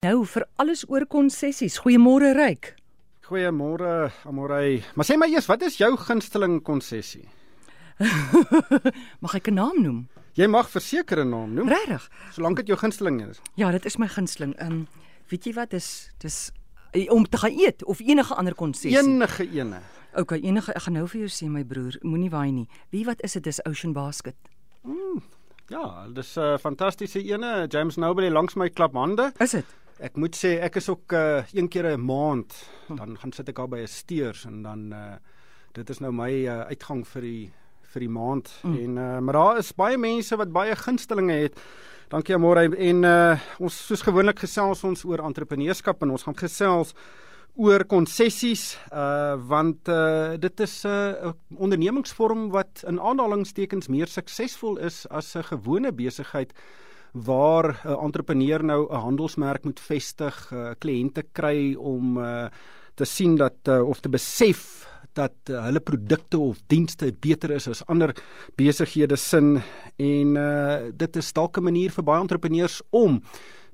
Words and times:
Nou 0.00 0.22
vir 0.24 0.46
alles 0.56 0.80
oor 0.88 1.04
konsessies. 1.12 1.74
Goeiemôre 1.84 2.30
Ryk. 2.32 2.70
Goeiemôre 3.28 4.06
Amorey. 4.24 4.78
Maar 4.96 5.04
sê 5.04 5.18
my 5.20 5.26
eers, 5.28 5.44
wat 5.44 5.60
is 5.66 5.74
jou 5.76 5.90
gunsteling 6.00 6.62
konsessie? 6.64 7.26
mag 9.24 9.34
ek 9.36 9.50
'n 9.52 9.58
naam 9.60 9.76
noem? 9.84 9.98
Jy 10.40 10.46
mag 10.48 10.70
verseker 10.72 11.20
'n 11.20 11.28
naam 11.28 11.52
noem. 11.52 11.68
Regtig? 11.68 12.08
Solank 12.32 12.56
dit 12.56 12.72
jou 12.72 12.78
gunsteling 12.80 13.20
is. 13.28 13.42
Ja, 13.60 13.68
dit 13.76 13.84
is 13.84 13.98
my 14.00 14.08
gunsteling. 14.08 14.54
Ehm 14.56 14.72
um, 14.72 14.86
weet 15.28 15.44
jy 15.44 15.52
wat 15.52 15.76
is 15.76 16.08
dis 16.24 16.48
eh, 16.96 17.04
om 17.12 17.28
te 17.28 17.36
gaan 17.36 17.52
eet 17.52 17.84
of 17.84 18.00
enige 18.00 18.34
ander 18.34 18.54
konsessie? 18.54 18.96
Enige 18.96 19.44
ene. 19.52 19.82
OK, 20.16 20.32
enige 20.40 20.72
ek 20.72 20.82
gaan 20.88 20.96
nou 20.96 21.04
vir 21.08 21.28
jou 21.28 21.28
sê 21.28 21.50
my 21.52 21.60
broer, 21.62 22.00
moenie 22.00 22.30
waai 22.32 22.52
nie. 22.52 22.68
Wie 22.88 23.04
wat 23.04 23.20
is 23.20 23.36
dit? 23.36 23.44
Dis 23.44 23.60
Ocean 23.68 23.92
Basket. 23.92 24.36
Mm, 24.80 25.20
ja, 25.68 26.08
dis 26.08 26.36
'n 26.36 26.40
uh, 26.40 26.58
fantastiese 26.58 27.20
ene. 27.20 27.68
James 27.68 27.96
Noble 28.00 28.30
langs 28.30 28.56
my 28.56 28.70
klap 28.70 28.96
hande. 28.96 29.32
Is 29.38 29.50
dit? 29.50 29.66
Ek 30.00 30.16
moet 30.16 30.36
sê 30.36 30.54
ek 30.64 30.78
is 30.80 30.88
ook 30.88 31.12
uh, 31.12 31.42
een 31.52 31.68
keer 31.68 31.92
'n 31.92 32.00
maand 32.00 32.54
dan 32.88 33.18
gaan 33.20 33.32
sit 33.32 33.48
ek 33.48 33.58
al 33.58 33.68
by 33.68 33.80
'n 33.84 33.86
steers 33.86 34.44
en 34.44 34.62
dan 34.62 34.92
uh, 34.92 35.16
dit 35.72 35.90
is 35.90 36.00
nou 36.00 36.12
my 36.12 36.30
uh, 36.30 36.60
uitgang 36.72 37.06
vir 37.06 37.22
die 37.22 37.52
vir 37.92 38.00
die 38.00 38.08
maand 38.08 38.48
mm. 38.62 38.76
en 38.76 38.96
uh, 38.96 39.18
maar 39.18 39.34
daar 39.34 39.58
is 39.58 39.72
baie 39.74 39.98
mense 39.98 40.36
wat 40.36 40.52
baie 40.52 40.76
gunstelinge 40.76 41.32
het. 41.32 41.60
Dankie 42.08 42.38
môre 42.38 42.64
en 42.74 43.04
uh, 43.04 43.38
ons 43.58 43.86
soos 43.86 44.02
gewoonlik 44.02 44.38
gesels 44.38 44.84
ons 44.84 45.04
oor 45.04 45.22
entrepreneurskap 45.22 46.02
en 46.02 46.10
ons 46.10 46.22
gaan 46.22 46.38
gesels 46.38 46.94
oor 47.60 47.84
konsessies 47.84 48.78
uh 48.92 49.36
want 49.50 49.88
uh 49.88 50.36
dit 50.38 50.60
is 50.60 50.84
'n 50.84 50.88
uh, 50.88 51.32
ondernemingsvorm 51.58 52.50
wat 52.50 52.84
in 52.86 53.00
aanhalingstekens 53.00 53.88
meer 53.88 54.06
suksesvol 54.06 54.78
is 54.78 55.06
as 55.10 55.36
'n 55.36 55.42
gewone 55.42 55.92
besigheid 55.92 56.52
waar 57.12 57.80
'n 57.84 57.88
uh, 57.88 58.02
entrepreneur 58.02 58.64
nou 58.64 58.86
'n 58.90 59.00
handelsmerk 59.06 59.64
moet 59.64 59.80
vestig, 59.80 60.50
uh, 60.52 60.70
kliënte 60.78 61.22
kry 61.32 61.74
om 61.74 62.18
uh, 62.18 62.46
te 62.94 63.04
sien 63.04 63.36
dat 63.36 63.68
uh, 63.68 63.88
of 63.88 64.00
te 64.00 64.08
besef 64.08 64.86
dat 65.12 65.34
uh, 65.50 65.64
hulle 65.64 65.80
produkte 65.80 66.38
of 66.38 66.60
dienste 66.66 67.12
beter 67.20 67.50
is 67.50 67.68
as 67.68 67.86
ander 67.86 68.14
besighede 68.56 69.16
sin 69.16 69.60
en 69.96 70.36
uh, 70.36 70.90
dit 70.94 71.16
is 71.16 71.32
dalk 71.32 71.58
'n 71.58 71.64
manier 71.64 71.90
vir 71.90 72.04
baie 72.04 72.20
entrepreneurs 72.20 72.82
om 72.90 73.22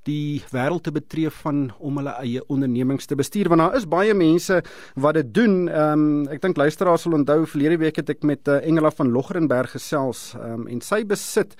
die 0.06 0.42
wêreld 0.54 0.84
te 0.86 0.92
betree 0.94 1.30
van 1.42 1.72
om 1.78 1.98
hulle 1.98 2.14
eie 2.22 2.42
ondernemings 2.52 3.06
te 3.06 3.18
bestuur 3.18 3.50
want 3.50 3.64
daar 3.64 3.76
is 3.76 3.88
baie 3.90 4.14
mense 4.14 4.60
wat 4.94 5.14
dit 5.14 5.34
doen. 5.34 5.68
Ehm 5.68 6.04
um, 6.04 6.28
ek 6.30 6.42
dink 6.42 6.56
luisteraars 6.56 7.02
sal 7.02 7.18
onthou 7.18 7.44
verlede 7.46 7.80
week 7.82 7.96
het 7.96 8.10
ek 8.10 8.22
met 8.22 8.48
uh, 8.48 8.60
Engela 8.62 8.90
van 8.90 9.10
Loggerenberg 9.10 9.74
gesels 9.76 10.34
um, 10.38 10.66
en 10.68 10.80
sy 10.80 11.02
besit 11.04 11.56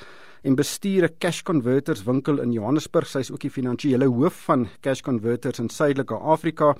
en 0.47 0.55
bestuur 0.55 1.05
'n 1.05 1.15
Cash 1.19 1.43
Converters 1.43 2.05
winkel 2.05 2.41
in 2.41 2.53
Johannesburg. 2.53 3.07
Sy 3.07 3.19
is 3.19 3.33
ook 3.33 3.41
die 3.41 3.51
finansiële 3.51 4.07
hoof 4.07 4.45
van 4.45 4.69
Cash 4.81 5.01
Converters 5.01 5.59
in 5.59 5.69
Suidelike 5.69 6.15
Afrika. 6.15 6.77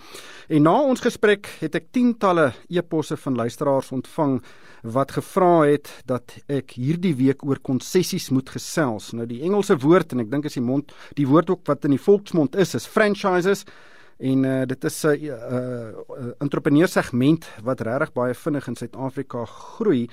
En 0.49 0.63
na 0.63 0.81
ons 0.81 1.01
gesprek 1.01 1.49
het 1.61 1.75
ek 1.75 1.91
tientalle 1.91 2.53
e-posse 2.69 3.17
van 3.17 3.35
luisteraars 3.35 3.93
ontvang 3.93 4.43
wat 4.83 5.13
gevra 5.13 5.67
het 5.67 6.03
dat 6.07 6.37
ek 6.47 6.71
hierdie 6.71 7.15
week 7.15 7.45
oor 7.45 7.59
konsessies 7.59 8.31
moet 8.31 8.49
gesels. 8.49 9.13
Nou 9.13 9.27
die 9.27 9.43
Engelse 9.43 9.77
woord 9.77 10.13
en 10.13 10.21
ek 10.21 10.31
dink 10.31 10.45
is 10.45 10.55
die 10.55 10.63
mond 10.63 10.93
die 11.15 11.27
woord 11.27 11.51
ook 11.51 11.67
wat 11.67 11.85
in 11.85 11.91
die 11.91 12.05
volksmond 12.05 12.57
is 12.57 12.75
is 12.75 12.87
franchises 12.87 13.65
en 14.19 14.45
uh, 14.45 14.65
dit 14.65 14.85
is 14.85 15.05
'n 15.05 15.09
uh, 15.09 15.33
uh, 15.53 16.33
entrepreneursegment 16.39 17.47
wat 17.63 17.81
regtig 17.81 18.13
baie 18.13 18.35
vinnig 18.35 18.69
in 18.69 18.77
Suid-Afrika 18.77 19.45
groei. 19.45 20.09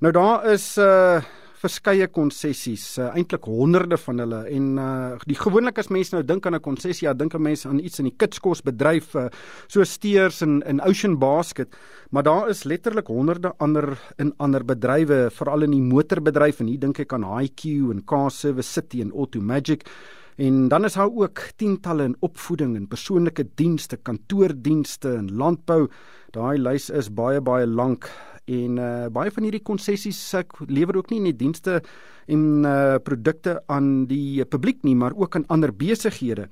Nou 0.00 0.12
daar 0.12 0.52
is 0.52 0.76
'n 0.76 0.80
uh, 0.80 1.22
verskeie 1.64 2.08
konsessies, 2.12 2.84
uh, 3.00 3.10
eintlik 3.16 3.46
honderde 3.48 3.96
van 4.00 4.20
hulle 4.22 4.40
en 4.52 4.66
uh, 4.80 4.88
die 5.28 5.38
gewoonlik 5.38 5.80
as 5.80 5.90
mense 5.94 6.14
nou 6.14 6.22
dink 6.26 6.46
aan 6.46 6.58
'n 6.58 6.64
konsessie, 6.64 7.08
ja, 7.08 7.14
dink 7.14 7.34
'n 7.34 7.42
mens 7.42 7.66
aan 7.66 7.80
iets 7.80 7.98
in 7.98 8.10
die 8.10 8.16
kitskosbedryf 8.16 9.14
uh, 9.14 9.28
so 9.68 9.84
steers 9.84 10.42
en 10.42 10.62
in 10.68 10.80
Ocean 10.80 11.18
Basket, 11.18 11.74
maar 12.10 12.22
daar 12.22 12.48
is 12.48 12.64
letterlik 12.64 13.08
honderde 13.08 13.54
ander 13.58 13.98
in 14.18 14.34
ander 14.38 14.64
bedrywe, 14.64 15.30
veral 15.30 15.62
in 15.62 15.70
die 15.70 15.82
motorbedryf 15.82 16.60
en 16.60 16.66
hier 16.66 16.80
dink 16.80 16.98
ek 16.98 17.12
aan 17.12 17.24
HiQ 17.24 17.90
en 17.90 18.04
Car 18.04 18.30
Service 18.30 18.70
City 18.70 19.00
en 19.00 19.12
Automagic. 19.12 19.88
En 20.36 20.68
dan 20.68 20.84
is 20.84 20.94
daar 20.94 21.10
ook 21.14 21.38
tientalle 21.56 22.04
in 22.04 22.16
opvoeding 22.20 22.76
en 22.76 22.88
persoonlike 22.88 23.46
dienste, 23.54 23.96
kantoordienste 23.96 25.14
en 25.14 25.36
landbou. 25.36 25.88
Daai 26.34 26.58
lys 26.58 26.90
is 26.90 27.12
baie 27.14 27.40
baie 27.40 27.66
lank 27.66 28.10
en 28.46 28.78
uh, 28.78 29.06
baie 29.08 29.30
van 29.30 29.46
hierdie 29.46 29.62
konsessies 29.64 30.18
ek 30.34 30.58
lewer 30.68 30.96
ook 31.00 31.10
nie 31.10 31.20
net 31.20 31.38
dienste 31.38 31.80
en 32.26 32.64
uh, 32.64 32.96
produkte 33.04 33.58
aan 33.72 34.06
die 34.06 34.44
publiek 34.44 34.82
nie, 34.84 34.94
maar 34.96 35.16
ook 35.16 35.36
aan 35.36 35.48
ander 35.48 35.72
besighede. 35.72 36.48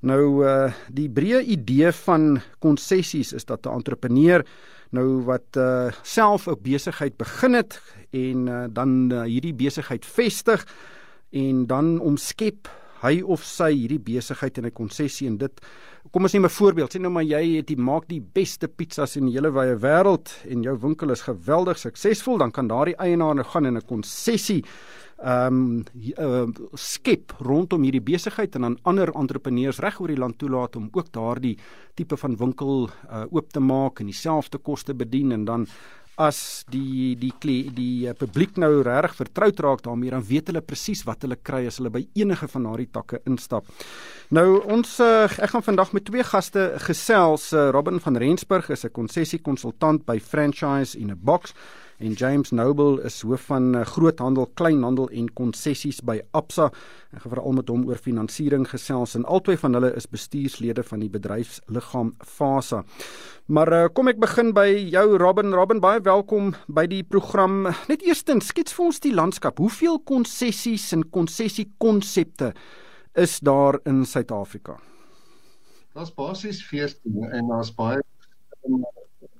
Nou 0.00 0.44
uh, 0.44 0.72
die 0.92 1.08
breë 1.08 1.42
idee 1.56 1.92
van 2.04 2.40
konsessies 2.60 3.32
is 3.32 3.44
dat 3.44 3.66
'n 3.66 3.76
entrepreneur 3.80 4.44
nou 4.90 5.24
wat 5.24 5.56
uh, 5.56 5.90
self 6.02 6.46
'n 6.48 6.60
besigheid 6.62 7.16
begin 7.16 7.54
het 7.54 7.80
en 8.10 8.46
uh, 8.46 8.64
dan 8.70 9.12
uh, 9.12 9.22
hierdie 9.22 9.54
besigheid 9.54 10.04
vestig 10.04 10.66
en 11.30 11.66
dan 11.66 12.00
omskep 12.00 12.68
hy 13.02 13.20
of 13.22 13.44
sy 13.44 13.72
hierdie 13.72 14.00
besigheid 14.00 14.58
in 14.58 14.66
'n 14.66 14.72
konsessie 14.72 15.26
en 15.26 15.38
dit 15.38 15.60
kom 16.16 16.24
ons 16.24 16.32
neem 16.32 16.46
'n 16.46 16.48
voorbeeld. 16.48 16.94
Sê 16.94 16.98
nou 16.98 17.12
maar 17.12 17.24
jy 17.28 17.56
het 17.56 17.66
die 17.66 17.76
maak 17.76 18.08
die 18.08 18.22
beste 18.22 18.68
pizzas 18.68 19.16
in 19.16 19.26
die 19.26 19.34
hele 19.34 19.50
wye 19.52 19.76
wêreld 19.76 20.32
en 20.48 20.62
jou 20.62 20.78
winkel 20.80 21.10
is 21.10 21.20
geweldig 21.20 21.76
suksesvol 21.76 22.38
dan 22.38 22.50
kan 22.50 22.68
daardie 22.68 22.96
eienaar 22.96 23.34
nou 23.34 23.44
gaan 23.44 23.66
in 23.66 23.76
'n 23.76 23.84
konsessie 23.86 24.64
ehm 25.18 25.54
um, 25.54 25.84
uh, 26.18 26.46
skep 26.74 27.32
rondom 27.40 27.82
hierdie 27.82 28.00
besigheid 28.00 28.54
en 28.54 28.62
dan 28.62 28.78
ander 28.82 29.12
entrepreneurs 29.14 29.78
reg 29.78 30.00
oor 30.00 30.08
die 30.08 30.16
land 30.16 30.38
toelaat 30.38 30.76
om 30.76 30.88
ook 30.92 31.12
daardie 31.12 31.58
tipe 31.94 32.16
van 32.16 32.36
winkel 32.36 32.88
uh, 33.10 33.24
oop 33.30 33.52
te 33.52 33.60
maak 33.60 34.00
en 34.00 34.06
dieselfde 34.06 34.58
koste 34.58 34.94
bedien 34.94 35.32
en 35.32 35.44
dan 35.44 35.66
as 36.16 36.64
die 36.72 37.14
die 37.20 37.32
die, 37.40 37.70
die 37.76 38.08
uh, 38.08 38.14
publiek 38.16 38.56
nou 38.56 38.80
regtig 38.82 39.16
vertroud 39.20 39.60
raak 39.60 39.82
daarmee 39.84 40.10
dan 40.14 40.24
weet 40.24 40.48
hulle 40.48 40.62
presies 40.64 41.04
wat 41.04 41.26
hulle 41.26 41.36
kry 41.36 41.66
as 41.68 41.76
hulle 41.80 41.92
by 41.92 42.06
enige 42.16 42.48
van 42.48 42.68
daardie 42.68 42.88
takke 42.92 43.20
instap. 43.28 43.68
Nou 44.32 44.62
ons 44.72 44.96
uh, 45.04 45.24
ek 45.28 45.52
gaan 45.52 45.66
vandag 45.66 45.92
met 45.92 46.06
twee 46.08 46.24
gaste 46.24 46.70
gesels. 46.88 47.52
Uh, 47.52 47.68
Robin 47.76 48.00
van 48.00 48.16
Rensburg 48.16 48.70
is 48.70 48.84
'n 48.84 48.92
konsessiekonsultant 48.96 50.06
by 50.06 50.18
Franchise 50.18 50.98
in 50.98 51.10
a 51.10 51.16
Box 51.16 51.52
en 51.98 52.12
James 52.12 52.50
Noble 52.50 53.02
is 53.04 53.20
hoof 53.24 53.46
van 53.50 53.74
uh, 53.76 53.84
groothandel, 53.88 54.48
kleinhandel 54.58 55.08
en 55.16 55.28
konsessies 55.38 56.02
by 56.04 56.18
Absa. 56.36 56.68
Ek 57.14 57.22
gaan 57.24 57.32
veral 57.32 57.56
met 57.56 57.70
hom 57.72 57.86
oor 57.88 58.00
finansiering 58.02 58.66
gesels 58.68 59.16
en 59.16 59.24
albei 59.24 59.56
van 59.60 59.78
hulle 59.78 59.92
is 59.96 60.08
bestuurslede 60.10 60.84
van 60.84 61.04
die 61.04 61.10
bedryfsliggaam 61.12 62.14
Fasa. 62.20 62.82
Maar 63.46 63.72
uh, 63.72 63.84
kom 63.94 64.10
ek 64.12 64.20
begin 64.20 64.52
by 64.56 64.66
jou 64.92 65.06
Robin. 65.22 65.54
Robin, 65.56 65.80
baie 65.80 66.02
welkom 66.04 66.52
by 66.68 66.84
die 66.90 67.02
program. 67.06 67.70
Net 67.88 68.04
eerstens, 68.04 68.50
skets 68.52 68.76
vir 68.76 68.88
ons 68.90 69.00
die 69.04 69.14
landskap. 69.14 69.62
Hoeveel 69.62 70.00
konsessies 70.04 70.90
en 70.96 71.06
konsessiekonsepte 71.14 72.52
is 73.16 73.38
daar 73.40 73.80
in 73.88 74.04
Suid-Afrika? 74.04 74.76
Daar's 75.96 76.12
basies 76.12 76.60
14 76.68 77.30
en 77.32 77.48
daar's 77.48 77.72
baie 77.72 78.02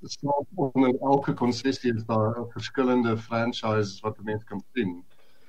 snaak 0.02 0.46
onder 0.54 0.94
elke 1.00 1.34
konsessie 1.34 1.94
is 1.94 2.04
daar 2.04 2.46
verskillende 2.52 3.16
franchises 3.18 4.00
wat 4.00 4.22
mense 4.22 4.44
kan 4.44 4.62
sien. 4.74 5.04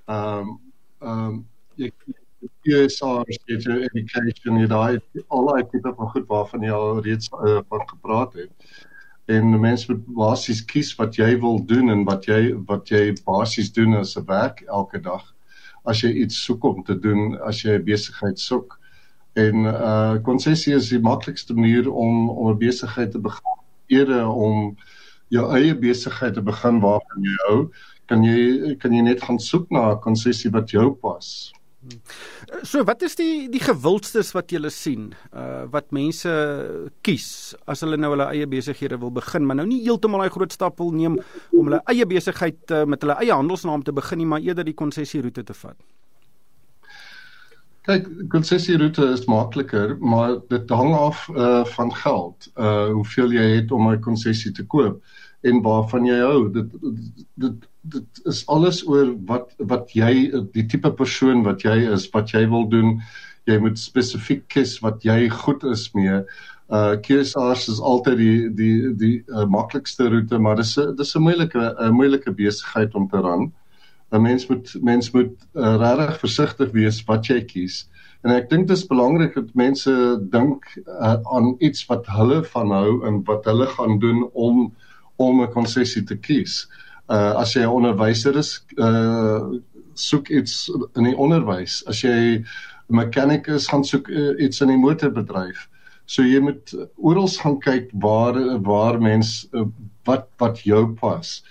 Ehm 0.06 0.40
um, 0.40 0.60
ehm 1.00 1.28
um, 1.28 1.46
jy 1.76 1.92
PSR 2.66 3.24
het 3.28 3.64
jou 3.64 3.78
education 3.90 4.60
jy 4.62 4.68
daai 4.70 5.00
al 5.28 5.50
daai 5.50 5.64
tipe 5.72 5.94
van 6.00 6.12
goed 6.14 6.28
waarvan 6.32 6.66
jy 6.66 6.74
al 6.74 7.02
reeds 7.06 7.30
uh, 7.34 7.60
van 7.70 7.88
gepraat 7.90 8.34
het. 8.34 8.52
En 9.28 9.60
mense 9.60 9.92
moet 9.92 10.06
basies 10.20 10.64
kies 10.66 10.94
wat 11.00 11.18
jy 11.20 11.34
wil 11.44 11.60
doen 11.72 11.92
en 11.94 12.06
wat 12.08 12.28
jy 12.30 12.42
wat 12.70 12.92
jy 12.94 13.16
basies 13.26 13.74
doen 13.76 13.98
as 14.00 14.16
'n 14.18 14.26
werk 14.26 14.62
elke 14.68 15.02
dag. 15.02 15.24
As 15.84 16.02
jy 16.04 16.12
iets 16.24 16.44
soek 16.44 16.64
om 16.64 16.84
te 16.84 17.00
doen, 17.00 17.40
as 17.42 17.64
jy 17.64 17.78
'n 17.78 17.84
besigheid 17.84 18.40
soek. 18.40 18.80
En 19.36 19.66
uh 19.66 20.16
konsessie 20.24 20.74
is 20.76 20.90
die 20.90 21.00
maklikste 21.00 21.54
manier 21.54 21.92
om 21.92 22.30
om 22.30 22.52
'n 22.52 22.58
besigheid 22.58 23.12
te 23.12 23.20
begin 23.20 23.57
eerder 23.88 24.28
om 24.28 24.76
jou 25.34 25.46
eie 25.58 25.76
besigheid 25.76 26.34
te 26.34 26.42
begin 26.42 26.82
waarvan 26.84 27.30
jy 27.30 27.36
hou, 27.48 27.60
kan 28.08 28.24
jy 28.24 28.76
kan 28.82 28.96
jy 28.96 29.04
net 29.04 29.24
gaan 29.24 29.40
soek 29.40 29.72
na 29.72 29.92
'n 29.92 30.02
konsessie 30.02 30.52
wat 30.52 30.72
jou 30.72 30.92
pas. 30.96 31.52
So 32.68 32.84
wat 32.88 33.04
is 33.06 33.16
die 33.16 33.48
die 33.52 33.62
gewildstes 33.62 34.34
wat 34.36 34.52
jy 34.52 34.70
sien 34.74 35.14
uh 35.32 35.66
wat 35.72 35.92
mense 35.96 36.32
kies 37.06 37.56
as 37.68 37.84
hulle 37.86 37.98
nou 37.98 38.12
hulle 38.16 38.28
eie 38.34 38.48
besighede 38.48 39.00
wil 39.00 39.12
begin 39.12 39.46
maar 39.46 39.60
nou 39.60 39.68
nie 39.68 39.84
heeltemal 39.86 40.24
daai 40.24 40.34
groot 40.34 40.52
stap 40.52 40.80
wil 40.80 40.92
neem 40.92 41.20
om 41.52 41.70
hulle 41.70 41.82
eie 41.94 42.06
besigheid 42.06 42.60
uh, 42.72 42.84
met 42.86 43.02
hulle 43.02 43.16
eie 43.22 43.32
handelsnaam 43.32 43.84
te 43.84 43.94
begin 43.94 44.18
nie 44.18 44.30
maar 44.34 44.44
eerder 44.44 44.68
die 44.68 44.76
konsessie 44.76 45.22
roete 45.22 45.44
te 45.44 45.54
vat. 45.54 45.78
Kyk, 47.88 48.08
konsessieroute 48.28 49.06
is 49.14 49.22
makliker, 49.32 49.94
maar 50.04 50.34
dit 50.52 50.72
hang 50.76 50.90
af 50.96 51.22
uh 51.32 51.64
van 51.76 51.94
geld. 51.96 52.50
Uh 52.60 52.90
hoeveel 52.98 53.32
jy 53.32 53.46
het 53.54 53.72
om 53.72 53.88
'n 53.88 54.02
konsessie 54.04 54.52
te 54.52 54.66
koop 54.74 54.98
en 55.48 55.62
waarvan 55.64 56.06
jy 56.06 56.18
hou. 56.20 56.52
Dit 56.52 56.74
dit 57.36 57.68
dit 57.82 58.20
is 58.26 58.42
alles 58.48 58.82
oor 58.88 59.14
wat 59.30 59.54
wat 59.72 59.94
jy 59.96 60.12
die 60.52 60.66
tipe 60.68 60.92
persoon 60.92 61.46
wat 61.48 61.64
jy 61.64 61.78
is, 61.94 62.10
wat 62.12 62.36
jy 62.36 62.44
wil 62.52 62.68
doen, 62.68 63.00
jy 63.48 63.58
moet 63.64 63.80
spesifiek 63.80 64.44
kies 64.52 64.80
wat 64.84 65.08
jy 65.08 65.30
goed 65.30 65.64
is 65.64 65.88
mee. 65.96 66.20
Uh 66.68 67.00
QSRs 67.08 67.70
is 67.72 67.80
altyd 67.80 68.18
die 68.18 68.50
die 68.50 68.96
die 69.00 69.16
uh, 69.32 69.46
maklikste 69.48 70.10
roete, 70.12 70.40
maar 70.40 70.60
dis 70.60 70.76
'n 70.78 70.96
dis 70.96 71.16
'n 71.16 71.24
moeilike 71.24 71.72
'n 71.80 71.96
moeilike 71.96 72.36
besigheid 72.36 72.96
om 72.96 73.08
te 73.08 73.24
ran. 73.24 73.48
'n 74.12 74.22
Mens 74.22 74.48
moet 74.48 74.76
mens 74.82 75.12
moet 75.12 75.36
uh, 75.54 75.76
regtig 75.76 76.20
versigtig 76.20 76.72
wees 76.72 77.04
wat 77.04 77.28
jy 77.28 77.42
kies. 77.46 77.90
En 78.24 78.32
ek 78.32 78.50
dink 78.50 78.68
dit 78.68 78.78
is 78.78 78.88
belangrik 78.88 79.36
dat 79.36 79.54
mense 79.54 79.94
dink 80.32 80.66
uh, 80.86 81.18
aan 81.24 81.56
iets 81.60 81.86
wat 81.90 82.08
hulle 82.08 82.44
van 82.44 82.72
hou 82.72 83.06
en 83.08 83.24
wat 83.28 83.46
hulle 83.46 83.68
gaan 83.68 84.00
doen 84.00 84.30
om 84.34 84.74
om 85.18 85.42
'n 85.42 85.52
konsessie 85.52 86.04
te 86.04 86.16
kies. 86.16 86.68
Uh 87.10 87.34
as 87.42 87.54
jy 87.54 87.62
'n 87.62 87.76
onderwyser 87.80 88.38
is, 88.38 88.66
uh 88.78 89.42
soek 89.94 90.30
iets 90.30 90.70
in 90.96 91.04
die 91.04 91.18
onderwys. 91.18 91.84
As 91.88 92.02
jy 92.02 92.44
'n 92.90 92.96
mechanic 92.96 93.48
is, 93.48 93.68
gaan 93.68 93.84
soek 93.84 94.08
uh, 94.10 94.36
iets 94.40 94.62
in 94.62 94.68
die 94.68 94.78
motorbedryf. 94.78 95.68
So 96.06 96.24
jy 96.24 96.40
moet 96.40 96.72
oral 96.96 97.28
gaan 97.28 97.60
kyk 97.60 97.90
waar 97.92 98.38
waar 98.64 99.02
mens 99.02 99.48
uh, 99.52 99.66
wat 100.06 100.30
wat 100.38 100.62
jou 100.64 100.94
pas. 100.96 101.44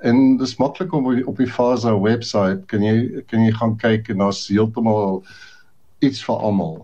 En 0.00 0.36
dis 0.40 0.56
maklik 0.56 0.92
om 0.96 1.08
op 1.28 1.36
die 1.36 1.48
Fasa 1.50 1.92
webwerf 1.92 2.64
kan 2.66 2.84
jy 2.84 3.24
kan 3.28 3.44
jy 3.44 3.52
gaan 3.52 3.76
kyk 3.80 4.08
en 4.08 4.24
daar's 4.24 4.46
heeltemal 4.48 5.20
iets 6.00 6.22
vir 6.24 6.36
almal. 6.48 6.78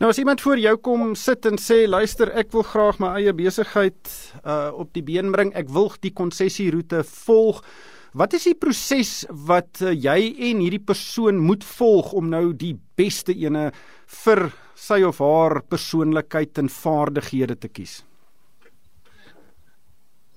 Nou 0.00 0.08
as 0.08 0.18
iemand 0.18 0.40
voor 0.40 0.56
jou 0.56 0.76
kom 0.80 1.14
sit 1.18 1.44
en 1.44 1.58
sê 1.60 1.82
luister 1.84 2.30
ek 2.40 2.54
wil 2.54 2.64
graag 2.64 3.00
my 3.02 3.10
eie 3.18 3.34
besigheid 3.36 4.12
uh 4.40 4.70
op 4.72 4.94
die 4.96 5.02
been 5.04 5.32
bring, 5.34 5.50
ek 5.52 5.68
wil 5.68 5.90
die 6.00 6.14
konsessieroete 6.16 7.02
volg. 7.04 7.60
Wat 8.16 8.32
is 8.34 8.46
die 8.48 8.56
proses 8.58 9.26
wat 9.46 9.82
uh, 9.84 9.92
jy 9.94 10.32
en 10.48 10.62
hierdie 10.64 10.82
persoon 10.82 11.38
moet 11.38 11.66
volg 11.76 12.14
om 12.16 12.30
nou 12.32 12.50
die 12.56 12.72
beste 12.98 13.36
ene 13.36 13.68
vir 14.24 14.48
sy 14.74 15.02
of 15.06 15.20
haar 15.22 15.60
persoonlikheid 15.68 16.58
en 16.58 16.72
vaardighede 16.72 17.58
te 17.60 17.68
kies? 17.68 18.00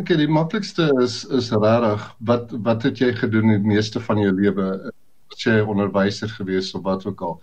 Ek 0.01 0.07
okay, 0.07 0.17
die 0.17 0.31
maklikste 0.31 0.89
is 1.03 1.21
is 1.29 1.51
regtig 1.53 2.05
wat 2.29 2.53
wat 2.65 2.83
het 2.87 2.99
jy 3.01 3.11
gedoen 3.13 3.53
die 3.53 3.61
meeste 3.75 4.01
van 4.01 4.21
jou 4.23 4.31
lewe? 4.33 4.67
as 5.33 5.45
jy 5.47 5.59
onderwyser 5.65 6.31
gewees 6.37 6.71
of 6.77 6.83
wat 6.85 7.05
ook 7.07 7.21
al. 7.25 7.37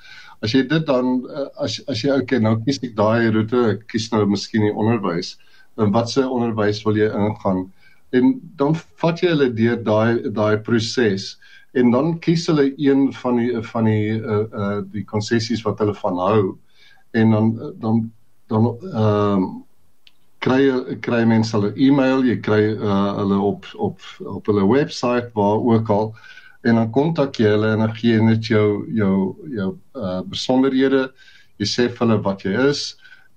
As 0.44 0.55
jy 0.55 0.62
dit 0.70 0.87
dan 0.87 1.20
eh, 1.26 1.47
as 1.64 1.81
as 1.91 2.05
jy 2.05 2.14
okay, 2.23 2.41
nou 2.43 2.56
kies 2.64 2.81
ek 2.87 2.94
daai 2.99 3.31
roete, 3.35 3.62
ek 3.75 3.87
kies 3.91 4.08
nou 4.14 4.25
miskien 4.31 4.67
die 4.67 4.75
onderwys. 4.75 5.35
En 5.81 5.93
wat 5.94 6.11
se 6.12 6.25
onderwys 6.26 6.82
wil 6.87 6.99
jy 6.99 7.11
ingaan? 7.11 7.64
En 8.17 8.35
dan 8.61 8.76
vat 9.03 9.23
jy 9.23 9.32
hulle 9.35 9.50
deur 9.56 9.81
daai 9.87 10.31
daai 10.35 10.58
proses 10.67 11.37
en 11.79 11.93
dan 11.94 12.17
kies 12.23 12.49
hulle 12.50 12.70
een 12.82 13.11
van 13.14 13.38
die 13.38 13.50
van 13.73 13.87
die 13.87 14.19
uh 14.19 14.44
uh 14.50 14.79
die 14.94 15.05
konsessies 15.06 15.62
wat 15.67 15.79
hulle 15.82 15.94
van 15.94 16.19
hou 16.19 16.44
en 17.14 17.37
dan 17.37 17.53
dan 17.82 18.06
dan 18.50 18.70
ehm 18.70 19.44
uh, 19.44 19.50
kry 20.45 20.69
kry 21.05 21.25
mense 21.29 21.53
hulle 21.57 21.73
e-mail, 21.77 22.25
jy 22.25 22.37
kry 22.45 22.63
uh 22.77 23.01
hulle 23.21 23.41
op 23.51 23.67
op 23.77 24.07
op 24.25 24.47
hulle 24.51 24.67
webwerf 24.69 25.33
waar 25.37 25.61
ook 25.73 25.91
al 25.91 26.15
en 26.69 26.77
dan 26.77 26.91
kontak 26.93 27.39
jy 27.41 27.53
hulle 27.55 27.73
en 27.75 27.85
dan 27.85 27.95
gee 27.97 28.17
jy 28.17 28.25
net 28.25 28.49
jou 28.49 28.87
jou 28.97 29.15
jou 29.57 29.71
uh 29.97 30.21
besonderhede. 30.33 31.09
Jy 31.61 31.69
sê 31.69 31.89
vir 31.89 32.07
hulle 32.07 32.21
wat 32.25 32.45
jy 32.45 32.57
is 32.69 32.85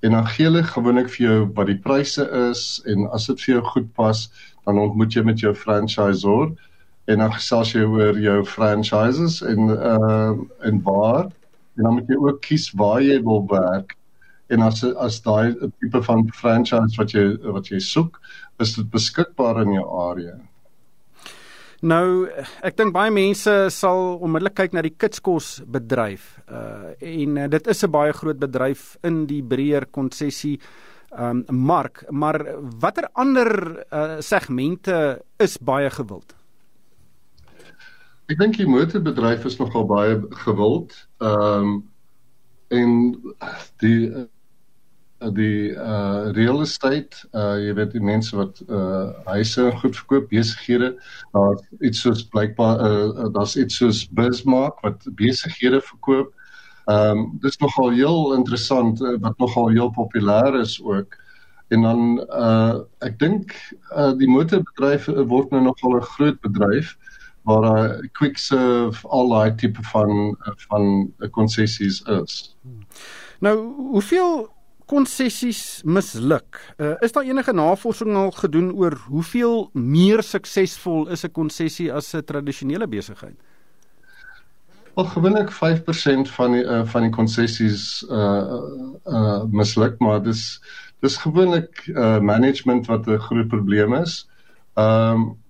en 0.03 0.15
dan 0.15 0.27
gee 0.27 0.47
hulle 0.49 0.63
gewoonlik 0.67 1.09
vir 1.15 1.25
jou 1.27 1.39
wat 1.55 1.71
die 1.71 1.79
pryse 1.87 2.23
is 2.49 2.63
en 2.91 3.07
as 3.15 3.27
dit 3.31 3.43
vir 3.45 3.55
jou 3.55 3.63
goed 3.71 3.89
pas, 3.95 4.27
dan 4.65 4.79
ontmoet 4.79 5.15
jy 5.15 5.23
met 5.27 5.43
jou 5.43 5.53
franchisor 5.55 6.53
en 7.11 7.19
dan 7.19 7.33
gesels 7.35 7.73
jy 7.75 7.83
oor 7.83 8.19
jou 8.19 8.37
franchises 8.47 9.41
en 9.47 9.73
uh 9.75 10.31
en 10.67 10.79
waar 10.87 11.25
en 11.75 11.83
dan 11.83 11.99
moet 11.99 12.07
jy 12.11 12.19
ook 12.21 12.41
kies 12.47 12.69
waar 12.79 13.01
jy 13.03 13.19
wil 13.27 13.43
werk 13.51 13.95
en 14.53 14.65
as 14.65 14.83
as 14.83 15.19
daai 15.25 15.53
tipe 15.81 16.01
van 16.07 16.25
franchise 16.37 16.97
wat 16.99 17.13
jy 17.15 17.25
wat 17.57 17.69
jy 17.71 17.79
soek, 17.83 18.19
is 18.63 18.75
dit 18.77 18.89
beskikbaar 18.93 19.63
in 19.65 19.77
jou 19.77 19.85
area. 20.07 20.37
Nou 21.83 22.29
ek 22.63 22.77
dink 22.79 22.93
baie 22.95 23.11
mense 23.11 23.51
sal 23.75 24.13
onmiddellik 24.23 24.55
kyk 24.55 24.75
na 24.75 24.83
die 24.85 24.95
kitskos 24.95 25.57
bedryf. 25.67 26.37
Uh 26.47 26.93
en 26.95 27.37
uh, 27.37 27.47
dit 27.51 27.67
is 27.67 27.83
'n 27.83 27.91
baie 27.91 28.13
groot 28.13 28.39
bedryf 28.39 28.95
in 29.03 29.25
die 29.27 29.43
breër 29.43 29.91
konsessie 29.91 30.59
um 31.19 31.43
mark, 31.49 32.05
maar 32.09 32.39
watter 32.79 33.09
ander 33.13 33.85
uh 33.91 34.21
segmente 34.21 35.21
is 35.39 35.57
baie 35.57 35.89
gewild? 35.89 36.33
Ek 38.31 38.39
dink 38.39 38.55
die 38.57 38.67
motorbedryf 38.67 39.45
is 39.45 39.59
nogal 39.59 39.85
baie 39.85 40.21
gewild. 40.45 40.95
Um 41.19 41.91
en 42.71 43.19
die 43.83 44.09
die 45.31 45.71
uh 45.71 46.31
real 46.35 46.61
estate 46.61 47.27
uh 47.31 47.55
jy 47.61 47.73
weet 47.77 47.91
die 47.95 48.03
mense 48.03 48.35
wat 48.35 48.61
uh 48.67 49.11
huise 49.25 49.71
goed 49.81 49.95
verkoop 49.95 50.29
besighede 50.29 50.93
daar 51.33 51.59
iets 51.79 52.03
soos 52.05 52.23
blykbaar 52.33 52.81
uh 52.87 53.29
daar's 53.33 53.55
iets 53.55 53.77
soos 53.81 54.03
Bismarck 54.09 54.81
wat 54.81 55.05
besighede 55.15 55.81
verkoop. 55.81 56.33
Ehm 56.85 57.17
um, 57.17 57.37
dis 57.39 57.57
nogal 57.57 57.91
heel 57.95 58.33
interessant 58.35 59.01
uh, 59.01 59.15
wat 59.19 59.37
nogal 59.37 59.69
heel 59.69 59.91
populêr 59.95 60.59
is 60.59 60.81
ook. 60.83 61.15
En 61.67 61.81
dan 61.81 62.01
uh 62.29 62.79
ek 62.99 63.19
dink 63.19 63.55
uh 63.95 64.11
die 64.17 64.27
motorbedryf 64.27 65.07
word 65.07 65.51
nou 65.51 65.61
nogal 65.61 65.97
'n 65.97 66.09
groot 66.15 66.39
bedryf 66.41 66.97
waar 67.43 67.61
daar 67.61 67.89
uh, 67.89 68.07
quick 68.11 68.37
serve 68.37 69.07
al 69.07 69.29
daai 69.29 69.55
tipe 69.55 69.83
van 69.83 70.37
van 70.67 71.13
konsessies 71.31 72.01
is. 72.01 72.55
Nou, 73.39 73.57
hoeveel 73.75 74.51
konsessies 74.85 75.81
misluk. 75.85 76.59
Uh, 76.77 76.93
is 76.99 77.11
daar 77.11 77.23
enige 77.23 77.53
navorsing 77.53 78.15
al 78.15 78.31
gedoen 78.31 78.73
oor 78.73 78.97
hoeveel 79.07 79.69
meer 79.73 80.23
suksesvol 80.23 81.07
is 81.07 81.23
'n 81.23 81.31
konsessie 81.31 81.93
as 81.93 82.13
'n 82.13 82.23
tradisionele 82.23 82.87
besigheid? 82.87 83.35
Wel 84.95 85.05
gewoonlik 85.05 85.51
5% 85.51 86.29
van 86.29 86.51
die 86.51 86.63
uh, 86.63 86.85
van 86.85 87.01
die 87.01 87.11
konsessies 87.11 88.05
uh 88.09 88.59
uh 89.05 89.43
misluk, 89.49 89.99
maar 89.99 90.23
dis 90.23 90.61
dis 90.99 91.17
gewoonlik 91.17 91.87
uh 91.87 92.19
management 92.19 92.85
wat 92.85 93.07
'n 93.07 93.17
groot 93.17 93.47
probleem 93.47 93.93
is. 93.93 94.29
Ehm 94.73 95.11
um, 95.11 95.41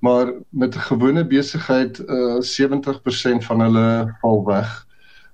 maar 0.00 0.32
met 0.48 0.74
'n 0.74 0.78
gewone 0.78 1.26
besigheid 1.26 1.98
uh 1.98 2.40
70% 2.40 3.44
van 3.44 3.60
hulle 3.60 4.16
val 4.20 4.44
weg 4.44 4.86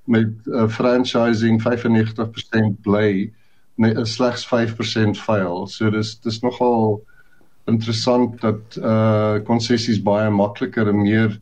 met 0.07 0.29
uh, 0.47 0.69
franchising 0.69 1.61
95% 1.63 2.81
bly 2.83 3.33
nee, 3.77 4.05
slegs 4.05 4.47
5% 4.47 5.19
faal. 5.21 5.67
So 5.67 5.91
dis 5.91 6.15
dis 6.25 6.41
nogal 6.41 7.01
interessant 7.67 8.41
dat 8.41 8.79
uh 8.79 9.43
konsessies 9.47 10.03
baie 10.03 10.31
makliker 10.31 10.89
en 10.89 11.03
meer 11.03 11.41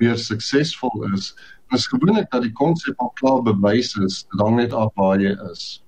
meer 0.00 0.18
suksesvol 0.20 1.08
is. 1.14 1.32
Dit 1.70 1.80
is 1.80 1.88
gewoonlik 1.90 2.30
dat 2.30 2.44
die 2.44 2.52
konsep 2.52 3.00
al 3.00 3.10
klaar 3.18 3.42
bewys 3.42 3.94
is, 4.04 4.24
dan 4.38 4.60
net 4.60 4.72
af 4.76 4.92
waar 4.94 5.20
jy 5.20 5.34
is. 5.50 5.82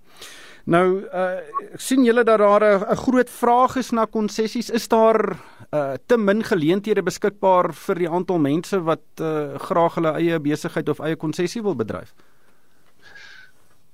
Nou 0.69 1.05
uh 1.07 1.39
sien 1.77 2.05
julle 2.05 2.25
dat 2.25 2.39
daar 2.39 2.65
'n 2.65 2.97
groot 2.97 3.31
vraag 3.31 3.77
is 3.77 3.91
na 3.91 4.05
konsessies. 4.05 4.71
Is 4.71 4.89
daar 4.89 5.39
uh 5.77 5.95
te 6.07 6.17
min 6.17 6.43
geleenthede 6.45 7.03
beskikbaar 7.05 7.73
vir 7.77 7.99
die 8.01 8.09
aantal 8.09 8.39
mense 8.41 8.81
wat 8.81 9.05
uh 9.21 9.59
graag 9.69 9.99
hulle 10.01 10.15
eie 10.17 10.41
besigheid 10.41 10.89
of 10.89 11.01
eie 11.05 11.17
konsessie 11.17 11.63
wil 11.63 11.77
bedryf? 11.77 12.15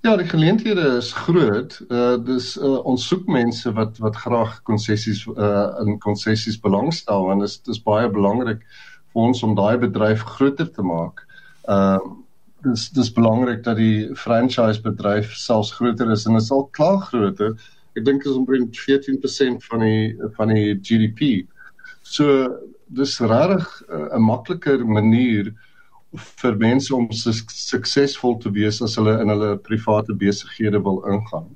Ja, 0.05 0.17
die 0.17 0.29
geleenthede 0.29 0.97
is 0.97 1.13
groot. 1.13 1.81
Uh 1.89 2.17
dis 2.21 2.57
uh, 2.57 2.79
ons 2.85 3.07
soek 3.09 3.27
mense 3.27 3.73
wat 3.73 3.99
wat 4.05 4.17
graag 4.21 4.59
konsessies 4.69 5.25
uh 5.27 5.71
in 5.81 5.99
konsessies 5.99 6.61
belangstel 6.61 7.31
en 7.33 7.41
dis 7.41 7.57
dis 7.65 7.81
baie 7.83 8.11
belangrik 8.13 8.61
vir 9.15 9.23
ons 9.23 9.43
om 9.43 9.55
daai 9.57 9.79
bedryf 9.81 10.23
groter 10.37 10.69
te 10.71 10.85
maak. 10.85 11.25
Uh 11.67 11.99
dis 12.65 12.91
dis 12.97 13.11
belangrik 13.13 13.65
dat 13.65 13.77
die 13.81 14.15
franchise 14.17 14.81
bedryf 14.85 15.33
selfs 15.37 15.73
groter 15.73 16.13
is 16.13 16.27
en 16.27 16.39
dit 16.39 16.47
sal 16.47 16.69
klaar 16.77 17.01
groter. 17.09 17.57
Ek 17.97 18.05
dink 18.05 18.25
is 18.29 18.37
omtrent 18.37 18.77
14% 18.77 19.65
van 19.71 19.85
die 19.89 20.31
van 20.37 20.53
die 20.53 20.79
GDP. 20.85 21.49
So 22.05 22.49
dis 22.87 23.19
regtig 23.21 23.67
'n 23.89 24.13
uh, 24.13 24.21
makliker 24.21 24.85
manier 24.85 25.53
vir 26.15 26.57
mense 26.57 26.95
om 26.95 27.09
su 27.13 27.33
suksesvol 27.33 28.39
te 28.39 28.51
wees 28.55 28.81
as 28.83 28.97
hulle 29.01 29.17
in 29.23 29.33
hulle 29.33 29.57
private 29.59 30.15
besighede 30.15 30.83
wil 30.85 31.03
ingaan. 31.11 31.49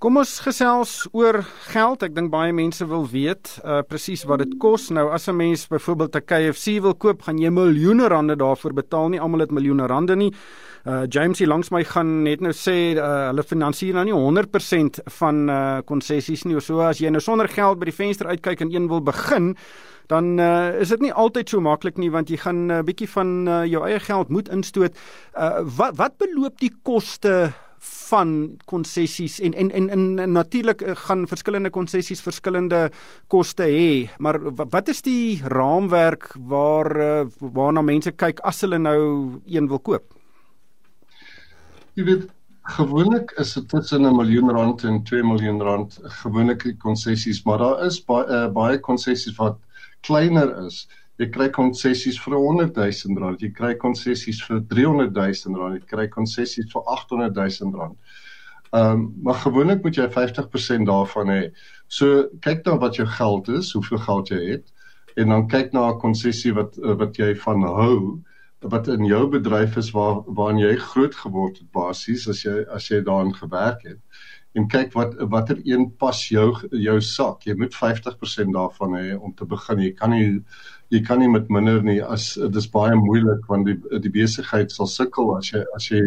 Kom 0.00 0.16
ons 0.16 0.38
gesels 0.40 0.92
oor 1.12 1.42
geld. 1.68 2.02
Ek 2.02 2.14
dink 2.16 2.30
baie 2.32 2.52
mense 2.56 2.86
wil 2.88 3.02
weet 3.04 3.50
uh 3.60 3.82
presies 3.84 4.24
wat 4.24 4.40
dit 4.40 4.54
kos. 4.58 4.88
Nou 4.90 5.10
as 5.12 5.28
'n 5.28 5.36
mens 5.36 5.66
byvoorbeeld 5.68 6.16
'n 6.16 6.24
KFC 6.24 6.80
wil 6.80 6.94
koop, 6.94 7.22
gaan 7.22 7.38
jy 7.38 7.50
miljoene 7.50 8.08
rande 8.08 8.36
daarvoor 8.36 8.72
betaal. 8.72 9.08
Nie 9.08 9.20
almal 9.20 9.40
het 9.40 9.50
miljoene 9.52 9.86
rande 9.86 10.16
nie. 10.16 10.32
Uh 10.84 11.04
James 11.08 11.38
hier 11.38 11.48
langs 11.48 11.68
my 11.68 11.82
gaan 11.84 12.22
net 12.24 12.40
nou 12.40 12.54
sê 12.56 12.96
uh, 12.96 13.28
hulle 13.28 13.44
finansier 13.44 13.92
nou 13.92 14.06
nie 14.08 14.16
100% 14.16 15.02
van 15.18 15.40
uh 15.52 15.80
konsessies 15.84 16.46
nie. 16.48 16.56
So 16.64 16.80
as 16.80 17.02
jy 17.02 17.10
nou 17.12 17.20
sonder 17.20 17.48
geld 17.52 17.80
by 17.80 17.90
die 17.90 17.96
venster 17.96 18.30
uitkyk 18.30 18.64
en 18.64 18.72
een 18.72 18.88
wil 18.88 19.02
begin, 19.04 19.52
dan 20.08 20.38
uh, 20.40 20.72
is 20.80 20.88
dit 20.88 21.02
nie 21.04 21.12
altyd 21.12 21.52
so 21.52 21.60
maklik 21.60 21.98
nie 22.00 22.08
want 22.10 22.30
jy 22.32 22.38
gaan 22.40 22.66
'n 22.66 22.78
uh, 22.78 22.82
bietjie 22.82 23.08
van 23.12 23.48
uh, 23.48 23.64
jou 23.68 23.84
eie 23.84 24.00
geld 24.00 24.28
moet 24.28 24.48
instoot. 24.48 24.96
Uh 25.36 25.60
wat 25.76 25.96
wat 26.00 26.16
beloop 26.16 26.56
die 26.58 26.72
koste 26.82 27.52
van 27.80 28.56
konsessies 28.64 29.40
en 29.40 29.52
en 29.54 29.70
en, 29.70 29.90
en, 29.90 30.18
en 30.18 30.32
natuurlik 30.32 30.82
gaan 31.04 31.26
verskillende 31.28 31.70
konsessies 31.70 32.20
verskillende 32.20 32.90
koste 33.28 33.68
hê, 33.68 34.08
maar 34.18 34.40
wat 34.54 34.88
is 34.88 35.02
die 35.02 35.42
raamwerk 35.44 36.32
waar 36.48 37.26
waarna 37.40 37.82
mense 37.82 38.12
kyk 38.12 38.40
as 38.40 38.60
hulle 38.60 38.78
nou 38.78 39.40
een 39.44 39.68
wil 39.68 39.78
koop? 39.78 40.19
Jy 41.98 42.04
weet 42.06 42.28
gewoonlik 42.76 43.32
is 43.42 43.54
dit 43.54 43.68
tussen 43.68 44.06
'n 44.06 44.16
miljoen 44.16 44.50
rand 44.50 44.84
en 44.84 45.02
2 45.02 45.22
miljoen 45.22 45.60
rand 45.62 45.98
gewoonlik 46.22 46.78
konsessies, 46.78 47.42
maar 47.44 47.58
daar 47.58 47.84
is 47.86 48.04
baie 48.04 48.26
uh, 48.26 48.48
baie 48.52 48.78
konsessies 48.78 49.36
wat 49.36 49.58
kleiner 50.00 50.66
is 50.66 50.86
jy 51.20 51.28
kry 51.34 51.48
konsessies 51.52 52.18
vir 52.24 52.36
100 52.38 52.78
000 52.80 53.20
rand, 53.20 53.42
jy 53.42 53.50
kry 53.52 53.74
konsessies 53.74 54.40
vir 54.46 54.62
300 54.70 55.12
000 55.12 55.58
rand, 55.60 55.76
jy 55.76 55.90
kry 55.92 56.06
konsessies 56.08 56.70
vir 56.72 56.82
800 56.94 57.36
000 57.36 57.76
rand. 57.76 57.96
Ehm 58.70 58.92
um, 58.92 59.04
maar 59.26 59.40
gewoonlik 59.42 59.82
moet 59.84 59.98
jy 59.98 60.06
50% 60.14 60.86
daarvan 60.88 61.32
hê. 61.34 61.40
So 61.88 62.28
kyk 62.46 62.64
dan 62.64 62.78
wat 62.78 62.96
jou 62.96 63.06
geld 63.18 63.48
is, 63.48 63.72
hoeveel 63.74 63.98
geld 64.06 64.30
jy 64.30 64.40
het 64.52 64.70
en 65.18 65.34
dan 65.34 65.48
kyk 65.50 65.72
na 65.74 65.88
'n 65.90 65.98
konsessie 65.98 66.54
wat 66.54 66.78
wat 67.02 67.18
jy 67.18 67.34
van 67.44 67.66
hou 67.66 68.20
wat 68.60 68.88
in 68.88 69.04
jou 69.08 69.22
bedryf 69.32 69.76
is 69.80 69.90
waar 69.96 70.20
waarin 70.26 70.60
jy 70.60 70.74
groot 70.76 71.14
geword 71.14 71.58
het 71.58 71.70
basies 71.72 72.28
as 72.28 72.44
jy 72.44 72.64
as 72.68 72.90
jy 72.90 73.00
daarin 73.04 73.32
gewerk 73.34 73.82
het 73.88 73.98
en 74.58 74.66
kyk 74.68 74.92
wat 74.94 75.14
watter 75.32 75.60
een 75.64 75.88
pas 75.96 76.20
jou 76.28 76.52
jou 76.70 77.00
sak 77.00 77.46
jy 77.46 77.54
moet 77.56 77.74
50% 77.74 78.52
daarvan 78.56 78.98
hê 78.98 79.16
om 79.16 79.34
te 79.34 79.46
begin 79.48 79.80
jy 79.86 79.92
kan 79.96 80.10
nie 80.10 80.42
jy 80.90 81.00
kan 81.06 81.22
nie 81.22 81.30
met 81.30 81.48
minder 81.48 81.82
nie 81.82 82.00
as 82.02 82.34
dit 82.34 82.56
is 82.56 82.70
baie 82.70 82.96
moeilik 82.98 83.46
want 83.48 83.66
die 83.70 84.00
die 84.02 84.12
besigheid 84.12 84.72
sal 84.74 84.90
sukkel 84.90 85.36
as 85.36 85.52
jy 85.54 85.64
as 85.76 85.90
jy 85.90 86.02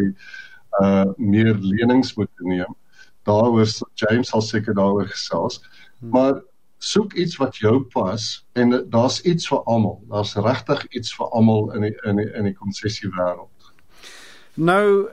uh 0.82 1.06
meer 1.18 1.54
lenings 1.62 2.16
moet 2.18 2.30
neem. 2.40 2.76
Daaroor 3.24 3.70
James 3.94 4.30
sal 4.30 4.42
seker 4.42 4.74
daaroor 4.74 5.08
gesels. 5.08 5.62
Hmm. 6.00 6.10
Maar 6.10 6.42
soek 6.84 7.14
iets 7.20 7.38
wat 7.40 7.58
jou 7.62 7.78
pas 7.94 8.24
en 8.60 8.76
daar's 8.92 9.22
iets 9.24 9.48
vir 9.48 9.62
almal. 9.72 10.02
Daar's 10.12 10.36
regtig 10.36 10.84
iets 10.92 11.14
vir 11.16 11.30
almal 11.32 11.72
in 11.78 11.88
die 11.88 11.94
in 12.10 12.20
die 12.20 12.30
in 12.36 12.50
die 12.50 12.58
konsessie 12.58 13.12
wêreld. 13.16 13.50
Nou 14.54 15.08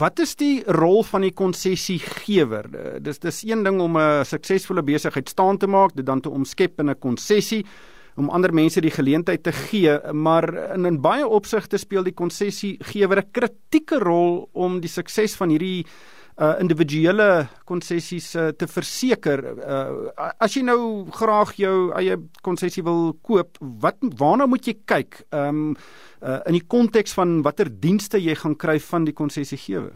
wat 0.00 0.18
is 0.24 0.34
die 0.40 0.62
rol 0.66 1.04
van 1.06 1.26
die 1.26 1.34
konsessiegewer? 1.36 2.70
Dis 3.04 3.20
dis 3.22 3.42
een 3.44 3.62
ding 3.64 3.80
om 3.80 3.98
'n 3.98 4.24
suksesvolle 4.24 4.82
besigheid 4.82 5.28
staan 5.28 5.58
te 5.58 5.66
maak, 5.66 5.94
dit 5.94 6.06
dan 6.06 6.20
te 6.20 6.30
omskep 6.30 6.80
in 6.80 6.90
'n 6.90 6.98
konsessie 6.98 7.64
om 8.16 8.30
ander 8.30 8.52
mense 8.52 8.80
die 8.80 8.90
geleentheid 8.90 9.42
te 9.42 9.52
gee, 9.52 10.12
maar 10.12 10.72
in, 10.74 10.86
in 10.86 11.00
baie 11.00 11.28
opsigte 11.28 11.76
speel 11.76 12.02
die 12.02 12.14
konsessiegewer 12.14 13.18
'n 13.18 13.30
kritieke 13.32 13.98
rol 13.98 14.48
om 14.52 14.80
die 14.80 14.88
sukses 14.88 15.36
van 15.36 15.48
hierdie 15.48 15.84
uh 15.84 16.15
individuele 16.60 17.48
konsessies 17.64 18.34
uh, 18.36 18.50
te 18.52 18.66
verseker. 18.68 19.42
Uh 19.56 20.32
as 20.44 20.56
jy 20.56 20.62
nou 20.68 21.06
graag 21.16 21.54
jou 21.56 21.76
eie 21.96 22.18
konsessie 22.44 22.84
wil 22.84 23.14
koop, 23.24 23.56
wat 23.80 23.96
waarna 24.20 24.46
moet 24.46 24.68
jy 24.68 24.76
kyk? 24.84 25.22
Um 25.32 25.76
uh 26.20 26.42
in 26.46 26.58
die 26.58 26.66
konteks 26.66 27.16
van 27.16 27.40
watter 27.46 27.70
dienste 27.70 28.20
jy 28.20 28.36
gaan 28.36 28.56
kry 28.56 28.76
van 28.80 29.08
die 29.08 29.16
konsessiegewer? 29.16 29.94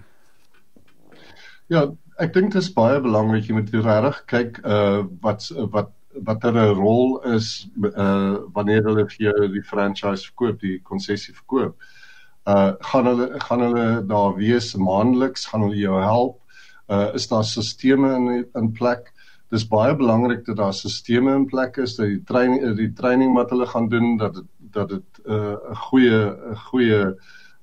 Ja, 1.68 1.86
ek 2.18 2.32
dink 2.34 2.52
dit 2.54 2.62
is 2.62 2.72
baie 2.72 3.00
belangrik 3.00 3.48
jy 3.48 3.60
moet 3.60 3.72
regtig 3.76 4.24
kyk 4.32 4.64
uh 4.64 5.04
wat 5.20 5.50
wat 5.76 5.92
watter 6.26 6.56
rol 6.74 7.20
is 7.36 7.68
uh 7.92 8.40
wanneer 8.56 8.82
hulle 8.88 9.04
vir 9.12 9.28
jou 9.28 9.48
die 9.52 9.62
franchise 9.62 10.30
verkoop, 10.30 10.60
die 10.64 10.80
konsessie 10.88 11.36
verkoop. 11.36 11.76
Uh 11.76 11.99
gaan 12.44 13.06
hulle 13.06 13.40
gaan 13.40 13.60
hulle 13.60 14.06
daar 14.06 14.34
wees 14.34 14.74
maandeliks, 14.76 15.46
gaan 15.46 15.62
hulle 15.66 15.76
jou 15.76 16.00
help? 16.00 16.40
Uh 16.88 17.14
is 17.14 17.28
daar 17.28 17.44
sisteme 17.44 18.14
in 18.14 18.46
in 18.54 18.72
plek? 18.72 19.12
Dis 19.50 19.66
baie 19.66 19.96
belangrik 19.96 20.44
dat 20.46 20.56
daar 20.56 20.74
sisteme 20.74 21.34
in 21.34 21.46
plek 21.46 21.76
is, 21.76 21.96
dat 21.96 22.06
die 22.06 22.22
training 22.22 22.76
die 22.76 22.92
training 22.92 23.34
wat 23.34 23.50
hulle 23.50 23.66
gaan 23.66 23.88
doen 23.88 24.16
dat 24.16 24.34
dit 24.34 24.46
dat 24.70 24.88
dit 24.88 25.20
'n 25.26 25.32
uh, 25.32 25.76
goeie 25.88 26.36
goeie 26.70 27.14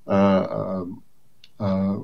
uh 0.05 0.43
uh 0.59 0.83
uh 1.61 1.97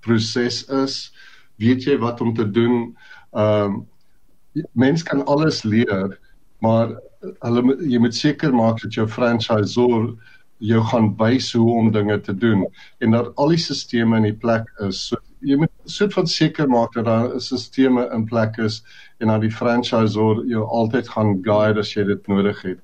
proses 0.00 0.64
is. 0.64 1.14
Weet 1.56 1.84
jy 1.84 1.98
wat 1.98 2.20
om 2.20 2.34
te 2.34 2.50
doen? 2.50 2.96
Ehm 3.32 3.72
uh, 3.72 4.64
mens 4.72 5.02
kan 5.02 5.24
alles 5.26 5.62
leer, 5.62 6.18
maar 6.58 6.98
hulle 7.38 7.76
jy 7.86 7.98
moet 7.98 8.14
seker 8.14 8.54
maak 8.54 8.80
dat 8.82 8.94
jou 8.94 9.06
franchisor 9.08 10.16
jou 10.58 10.82
gaan 10.90 11.12
wys 11.18 11.52
hoe 11.52 11.70
om 11.78 11.90
dinge 11.92 12.20
te 12.20 12.34
doen 12.34 12.66
en 12.98 13.10
dat 13.14 13.32
al 13.36 13.54
die 13.54 13.58
stelsels 13.62 14.16
in 14.18 14.22
die 14.26 14.36
plek 14.36 14.70
is. 14.86 15.08
So 15.08 15.16
jy 15.40 15.56
moet 15.56 15.70
soort 15.86 16.16
van 16.16 16.26
seker 16.26 16.68
maak 16.70 16.96
dat 16.96 17.06
daar 17.06 17.28
stelsels 17.40 18.10
in 18.14 18.24
plek 18.26 18.58
is 18.58 18.82
en 19.18 19.28
dat 19.28 19.44
die 19.44 19.54
franchisor 19.54 20.44
jou 20.46 20.64
altyd 20.66 21.08
gaan 21.14 21.38
guide 21.44 21.84
as 21.84 21.94
jy 21.94 22.04
dit 22.08 22.26
nodig 22.28 22.62
het. 22.62 22.80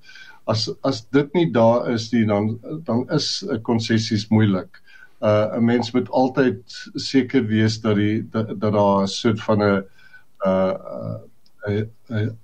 As 0.47 0.69
as 0.85 1.05
dit 1.11 1.35
nie 1.35 1.51
daar 1.53 1.91
is 1.91 2.11
nie 2.13 2.25
dan 2.27 2.59
dan 2.85 3.07
is 3.11 3.43
'n 3.43 3.63
konsessies 3.63 4.29
moeilik. 4.31 4.81
Uh 5.21 5.57
'n 5.57 5.65
mens 5.65 5.93
moet 5.93 6.11
altyd 6.11 6.63
seker 6.95 7.47
wees 7.47 7.81
dat 7.81 7.97
die 7.97 8.23
dat, 8.31 8.61
dat 8.61 8.73
daar 8.73 9.03
'n 9.03 9.09
soort 9.09 9.41
van 9.41 9.63
'n 9.63 9.85
uh, 10.47 10.75
uh 11.67 11.75
'n 11.75 11.91
'n 12.11 12.39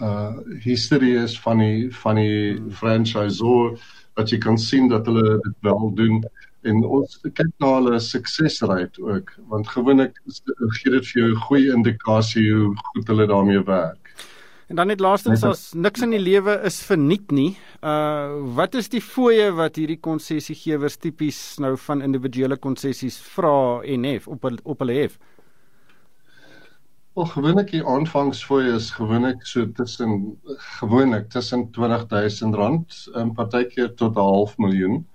uh 0.00 0.32
history 0.64 1.16
is 1.16 1.40
van 1.40 1.58
die 1.58 1.94
van 1.94 2.14
die 2.14 2.60
franchisor 2.70 3.78
wat 4.20 4.32
jy 4.32 4.38
kan 4.38 4.58
sien 4.60 4.88
dat 4.92 5.08
hulle 5.10 5.38
dit 5.44 5.56
wel 5.66 5.90
doen 5.98 6.20
en 6.68 6.82
ons 6.84 7.16
kyk 7.24 7.52
na 7.62 7.72
hulle 7.78 8.00
suksesrate 8.04 9.00
ook 9.04 9.32
want 9.52 9.70
gewoonlik 9.72 10.18
gee 10.80 10.92
dit 10.96 11.06
vir 11.12 11.22
jou 11.22 11.30
'n 11.30 11.42
goeie 11.46 11.72
indikasie 11.76 12.46
hoe 12.52 12.74
goed 12.92 13.08
hulle 13.08 13.26
daarmee 13.26 13.64
werk. 13.64 14.00
En 14.70 14.76
dan 14.76 14.86
net 14.86 15.00
laastens 15.00 15.42
as 15.42 15.72
niks 15.74 16.02
in 16.02 16.12
die 16.14 16.22
lewe 16.22 16.52
is 16.68 16.78
verniet 16.86 17.32
nie. 17.34 17.56
Uh 17.82 18.54
wat 18.54 18.74
is 18.78 18.88
die 18.88 19.00
fooie 19.02 19.48
wat 19.52 19.76
hierdie 19.76 19.98
konsessiegewers 19.98 20.96
tipies 20.96 21.58
nou 21.58 21.76
van 21.76 22.02
individuele 22.02 22.56
konsessies 22.56 23.18
vra 23.18 23.82
en 23.82 24.04
hef 24.04 24.28
op 24.28 24.46
op 24.62 24.78
hulle 24.78 24.92
hef? 25.00 25.18
Wel 27.18 27.26
gewoonlik 27.26 27.70
die 27.70 27.86
aanvangsfooi 27.86 28.68
is 28.72 28.90
gewoonlik 28.94 29.40
so 29.46 29.64
tussen 29.78 30.12
gewoonlik 30.78 31.30
tussen 31.30 31.64
R20000 31.70 33.14
en 33.22 33.32
partykeer 33.34 33.94
tot 33.94 34.16
'n 34.16 34.20
half 34.20 34.52
miljoen. 34.58 35.06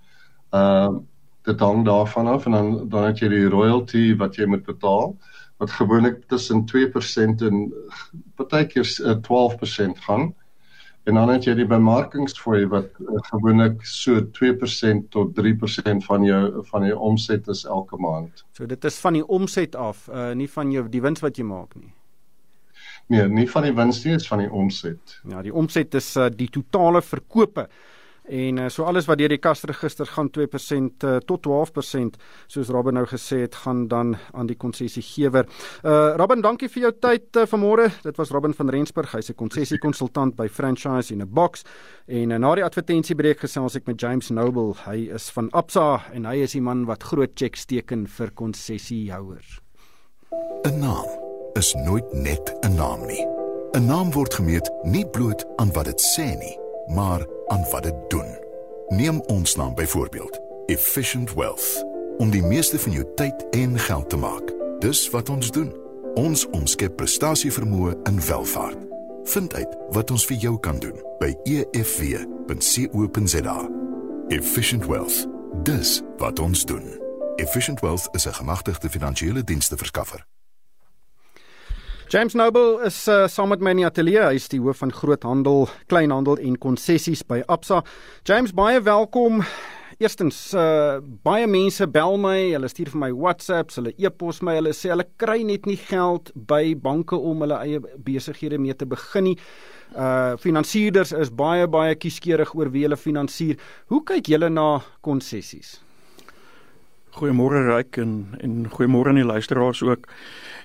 Ehm 0.50 0.96
uh, 0.96 1.00
dit 1.46 1.60
hang 1.60 1.86
daarvan 1.86 2.28
af 2.28 2.46
en 2.46 2.52
dan 2.52 2.90
dan 2.90 3.04
het 3.04 3.20
jy 3.20 3.28
die 3.30 3.48
royalty 3.50 4.16
wat 4.18 4.36
jy 4.36 4.46
moet 4.46 4.66
betaal 4.66 5.16
wat 5.58 5.72
gewoonlik 5.72 6.28
tussen 6.28 6.66
2% 6.66 7.46
en 7.50 7.74
partykeer 8.36 8.88
12% 9.30 10.04
gaan. 10.08 10.34
En 11.06 11.14
dan 11.14 11.30
het 11.30 11.46
jy 11.46 11.54
die 11.60 11.68
bemarkingsfooi 11.70 12.64
wat 12.72 12.96
uh, 13.04 13.20
gewoonlik 13.28 13.84
so 13.86 14.24
2% 14.38 15.04
tot 15.14 15.36
3% 15.38 16.06
van 16.08 16.24
jou 16.26 16.64
van 16.72 16.88
jou 16.88 16.96
omset 17.12 17.48
is 17.54 17.62
elke 17.66 18.00
maand. 18.02 18.42
So 18.58 18.66
dit 18.66 18.88
is 18.90 18.98
van 19.04 19.20
die 19.20 19.26
omset 19.38 19.78
af, 19.78 20.08
uh 20.10 20.32
nie 20.34 20.50
van 20.50 20.72
jou 20.74 20.88
die 20.90 21.02
wins 21.06 21.22
wat 21.22 21.38
jy 21.38 21.46
maak 21.46 21.76
nie. 21.78 21.94
Nee, 23.14 23.28
nie 23.30 23.46
van 23.52 23.68
die 23.68 23.74
wins 23.78 24.02
nie, 24.06 24.16
is 24.18 24.26
van 24.28 24.42
die 24.42 24.50
omset. 24.50 25.20
Ja, 25.30 25.44
die 25.46 25.54
omset 25.54 25.94
is 25.94 26.10
uh 26.18 26.32
die 26.34 26.50
totale 26.50 27.04
verkope. 27.06 27.68
En 28.27 28.58
uh, 28.58 28.70
so 28.70 28.84
alles 28.84 29.05
wat 29.05 29.20
deur 29.22 29.29
die 29.29 29.41
kasregister 29.41 30.08
gaan 30.10 30.32
2% 30.34 31.05
uh, 31.05 31.17
tot 31.29 31.46
12% 31.46 32.17
soos 32.48 32.72
Robin 32.74 32.98
nou 32.98 33.05
gesê 33.10 33.44
het 33.44 33.55
gaan 33.55 33.86
dan 33.88 34.15
aan 34.34 34.50
die 34.50 34.58
konsessiegewer. 34.58 35.46
Uh 35.84 36.15
Robin, 36.17 36.41
dankie 36.41 36.70
vir 36.70 36.88
jou 36.88 36.91
tyd 37.01 37.38
uh, 37.38 37.46
vanmôre. 37.50 37.89
Dit 38.03 38.17
was 38.17 38.32
Robin 38.34 38.53
van 38.53 38.70
Rensburg, 38.74 39.13
hy's 39.13 39.29
'n 39.29 39.38
konsessiekonsultant 39.38 40.36
by 40.36 40.48
Franchise 40.48 41.13
in 41.13 41.22
a 41.22 41.25
Box. 41.25 41.63
En 42.08 42.32
uh, 42.32 42.38
na 42.38 42.55
die 42.55 42.65
advertensiebreek 42.65 43.39
gesels 43.39 43.75
ek 43.75 43.86
met 43.86 44.01
James 44.01 44.29
Noble. 44.29 44.74
Hy 44.86 45.13
is 45.13 45.29
van 45.29 45.50
Absa 45.51 46.01
en 46.13 46.25
hy 46.25 46.41
is 46.41 46.58
die 46.58 46.62
man 46.62 46.86
wat 46.86 47.03
groot 47.03 47.36
cheques 47.36 47.65
teken 47.65 48.08
vir 48.08 48.32
konsessiehouers. 48.32 49.62
'n 50.65 50.79
Naam 50.79 51.05
is 51.53 51.75
nooit 51.86 52.13
net 52.13 52.55
'n 52.65 52.75
naam 52.75 53.05
nie. 53.05 53.25
'n 53.75 53.86
Naam 53.86 54.12
word 54.12 54.34
gemeet 54.34 54.72
nie 54.84 55.05
bloot 55.05 55.46
aan 55.58 55.72
wat 55.74 55.86
dit 55.86 56.01
sê 56.01 56.38
nie 56.39 56.64
maar 56.88 57.27
aan 57.48 57.65
wat 57.72 57.84
dit 57.84 57.96
doen. 58.08 58.38
Neem 58.88 59.22
ons 59.22 59.56
naam 59.56 59.75
byvoorbeeld, 59.75 60.39
Efficient 60.65 61.34
Wealth, 61.34 61.86
om 62.18 62.30
die 62.30 62.44
meeste 62.44 62.80
van 62.80 62.92
jou 62.92 63.06
tyd 63.15 63.50
en 63.50 63.80
geld 63.80 64.10
te 64.10 64.18
maak. 64.18 64.54
Dis 64.80 65.10
wat 65.10 65.30
ons 65.30 65.51
doen. 65.51 65.75
Ons 66.13 66.50
omskep 66.50 66.96
prestasievermoë 66.96 67.96
in 68.04 68.22
welvaart. 68.27 68.77
Vind 69.24 69.54
uit 69.54 69.77
wat 69.89 70.12
ons 70.12 70.25
vir 70.25 70.38
jou 70.38 70.60
kan 70.60 70.80
doen 70.80 71.01
by 71.20 71.36
efw.co.za. 71.44 72.50
Efficient 74.27 74.86
Wealth. 74.86 75.27
Dis 75.63 76.01
wat 76.18 76.39
ons 76.39 76.65
doen. 76.65 77.00
Efficient 77.36 77.80
Wealth 77.80 78.08
is 78.12 78.25
'n 78.27 78.34
gemagtigde 78.34 78.89
finansiële 78.89 79.44
dienste 79.44 79.77
verskaffer. 79.77 80.35
James 82.15 82.34
Noble 82.34 82.79
is 82.88 82.95
uh, 83.12 83.25
saam 83.27 83.50
met 83.51 83.60
my 83.60 83.74
in 83.74 83.81
die 83.81 83.86
ateljee. 83.89 84.22
Hy 84.24 84.38
is 84.38 84.45
die 84.48 84.62
hoof 84.63 84.79
van 84.79 84.93
groothandel, 84.95 85.65
kleinhandel 85.91 86.39
en 86.39 86.53
konsessies 86.63 87.25
by 87.27 87.41
Absa. 87.51 87.81
James, 88.24 88.53
baie 88.55 88.79
welkom. 88.86 89.41
Eerstens, 90.00 90.38
uh, 90.55 91.01
baie 91.27 91.43
mense 91.51 91.84
bel 91.91 92.15
my, 92.24 92.38
hulle 92.53 92.72
stuur 92.72 92.93
vir 92.93 93.01
my 93.01 93.12
WhatsApps, 93.12 93.81
hulle 93.81 93.91
e-pos 94.00 94.39
my, 94.48 94.55
hulle 94.62 94.72
sê 94.72 94.93
hulle 94.93 95.10
kry 95.19 95.41
net 95.43 95.67
nie 95.67 95.75
geld 95.89 96.31
by 96.39 96.72
banke 96.88 97.19
om 97.19 97.43
hulle 97.43 97.60
eie 97.67 97.84
besighede 98.07 98.63
mee 98.63 98.79
te 98.79 98.88
begin 98.88 99.34
nie. 99.34 99.39
Uh 99.91 100.39
finansierders 100.39 101.12
is 101.19 101.36
baie 101.36 101.67
baie 101.67 102.00
kieskeurig 102.00 102.55
oor 102.55 102.72
wie 102.72 102.88
hulle 102.88 102.95
finansier. 102.95 103.60
Hoe 103.91 104.05
kyk 104.07 104.31
julle 104.31 104.48
na 104.55 104.69
konsessies? 105.03 105.81
Goeiemôre 107.15 107.62
Ryk 107.63 107.98
en 107.98 108.36
en 108.43 108.69
goeiemôre 108.69 109.07
aan 109.07 109.15
die 109.15 109.25
luisteraars 109.25 109.84
ook. 109.84 110.07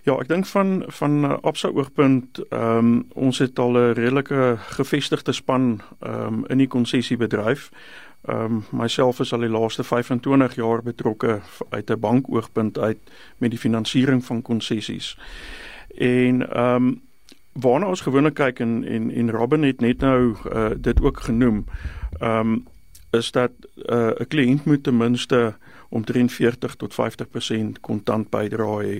Ja, 0.03 0.17
ek 0.19 0.29
dink 0.29 0.49
van 0.51 0.83
van 0.91 1.43
Absa 1.47 1.69
oogpunt, 1.71 2.41
ehm 2.49 2.79
um, 2.79 3.05
ons 3.15 3.39
het 3.39 3.59
al 3.59 3.79
'n 3.79 3.93
redelike 3.95 4.57
gevestigde 4.59 5.33
span 5.33 5.81
ehm 6.01 6.27
um, 6.27 6.47
in 6.49 6.59
die 6.59 6.67
konsessiebedryf. 6.67 7.71
Ehm 8.27 8.45
um, 8.45 8.65
myself 8.71 9.21
is 9.21 9.33
al 9.33 9.47
die 9.47 9.49
laaste 9.49 9.85
25 9.85 10.55
jaar 10.55 10.83
betrokke 10.83 11.41
uit 11.69 11.91
'n 11.91 12.01
bankoogpunt 12.01 12.79
uit 12.79 12.99
met 13.39 13.51
die 13.51 13.59
finansiering 13.59 14.25
van 14.25 14.43
konsessies. 14.43 15.17
En 15.95 16.51
ehm 16.51 16.75
um, 16.75 17.01
waarna 17.53 17.87
ons 17.87 18.01
gewoonlik 18.01 18.35
kyk 18.35 18.59
en 18.59 18.85
en 18.85 19.11
en 19.11 19.31
Robin 19.31 19.63
het 19.63 19.81
net 19.81 19.99
nou 19.99 20.35
uh, 20.53 20.71
dit 20.77 21.01
ook 21.03 21.21
genoem. 21.21 21.65
Ehm 22.19 22.39
um, 22.39 22.67
is 23.11 23.31
dat 23.31 23.51
uh, 23.77 23.97
'n 23.97 24.23
uh, 24.23 24.27
kliënt 24.29 24.65
moet 24.65 24.83
ten 24.83 24.97
minste 24.97 25.55
omtrent 25.91 26.33
40 26.33 26.75
tot 26.77 26.95
50% 26.95 27.81
kontant 27.81 28.31
bydra 28.31 28.81
hê. 28.83 28.99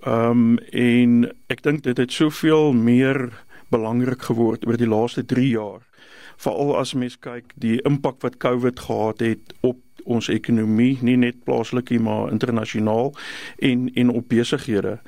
Ehm 0.00 0.30
um, 0.30 0.58
en 0.72 1.28
ek 1.52 1.62
dink 1.62 1.82
dit 1.84 1.96
het 1.96 2.12
soveel 2.12 2.72
meer 2.72 3.28
belangrik 3.68 4.22
geword 4.22 4.66
oor 4.66 4.76
die 4.80 4.88
laaste 4.88 5.24
3 5.24 5.48
jaar. 5.48 5.82
Veral 6.40 6.76
as 6.80 6.94
mens 6.96 7.18
kyk 7.20 7.52
die 7.60 7.80
impak 7.84 8.20
wat 8.24 8.40
COVID 8.40 8.80
gehad 8.80 9.20
het 9.20 9.54
op 9.60 9.78
ons 10.04 10.30
ekonomie, 10.32 10.98
nie 11.04 11.16
net 11.20 11.44
plaaslik 11.44 11.90
nie, 11.92 12.00
maar 12.00 12.32
internasionaal 12.32 13.12
en 13.58 13.88
en 13.94 14.10
op 14.10 14.28
besighede. 14.28 14.98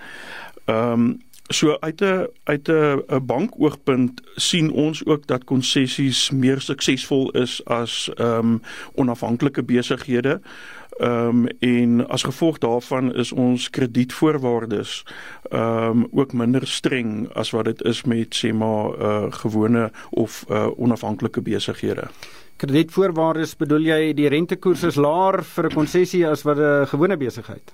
Ehm 0.66 0.92
um, 0.92 1.20
So 1.52 1.76
uit 1.80 2.00
'n 2.00 2.26
uit 2.44 2.68
'n 2.68 3.02
'n 3.08 3.26
bankoogpunt 3.26 4.22
sien 4.34 4.70
ons 4.70 5.04
ook 5.04 5.26
dat 5.26 5.44
konsessies 5.44 6.30
meer 6.30 6.60
suksesvol 6.60 7.30
is 7.30 7.64
as 7.64 8.10
ehm 8.14 8.38
um, 8.38 8.62
onafhanklike 8.94 9.62
besighede. 9.62 10.40
Ehm 10.98 11.28
um, 11.28 11.46
en 11.58 12.08
as 12.08 12.22
gevolg 12.22 12.58
daarvan 12.58 13.14
is 13.14 13.32
ons 13.32 13.70
kredietvoorwaardes 13.70 15.04
ehm 15.50 15.88
um, 15.88 16.08
ook 16.10 16.32
minder 16.32 16.66
streng 16.66 17.32
as 17.32 17.50
wat 17.50 17.64
dit 17.64 17.82
is 17.82 18.04
met 18.04 18.36
sê 18.44 18.52
maar 18.52 18.98
uh, 18.98 19.32
gewone 19.32 19.90
of 20.10 20.44
uh, 20.50 20.66
onafhanklike 20.76 21.42
besighede. 21.42 22.08
Kredietvoorwaardes 22.62 23.56
bedoel 23.58 23.88
jy 23.88 24.00
die 24.14 24.28
rentekoers 24.30 24.84
is 24.86 24.96
laer 25.00 25.40
vir 25.42 25.66
'n 25.66 25.74
konsessie 25.74 26.26
as 26.26 26.44
wat 26.46 26.58
'n 26.58 26.86
gewone 26.86 27.16
besigheid? 27.16 27.72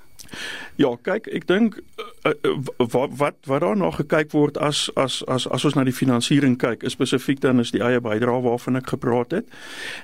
Ja, 0.76 0.96
kyk, 1.02 1.26
ek 1.26 1.46
dink 1.46 1.80
uh, 2.24 2.32
wat 2.76 3.10
wat 3.18 3.36
wat 3.50 3.60
daarna 3.60 3.90
gekyk 3.90 4.32
word 4.32 4.58
as 4.58 4.88
as 4.96 5.22
as 5.26 5.46
as 5.46 5.64
ons 5.64 5.74
na 5.74 5.84
die 5.84 5.92
finansiering 5.92 6.56
kyk, 6.56 6.84
spesifiek 6.88 7.40
dan 7.40 7.60
is 7.60 7.70
die 7.70 7.82
eie 7.82 8.00
bydrae 8.00 8.42
waarvan 8.42 8.76
ek 8.76 8.94
gepraat 8.94 9.30
het. 9.30 9.46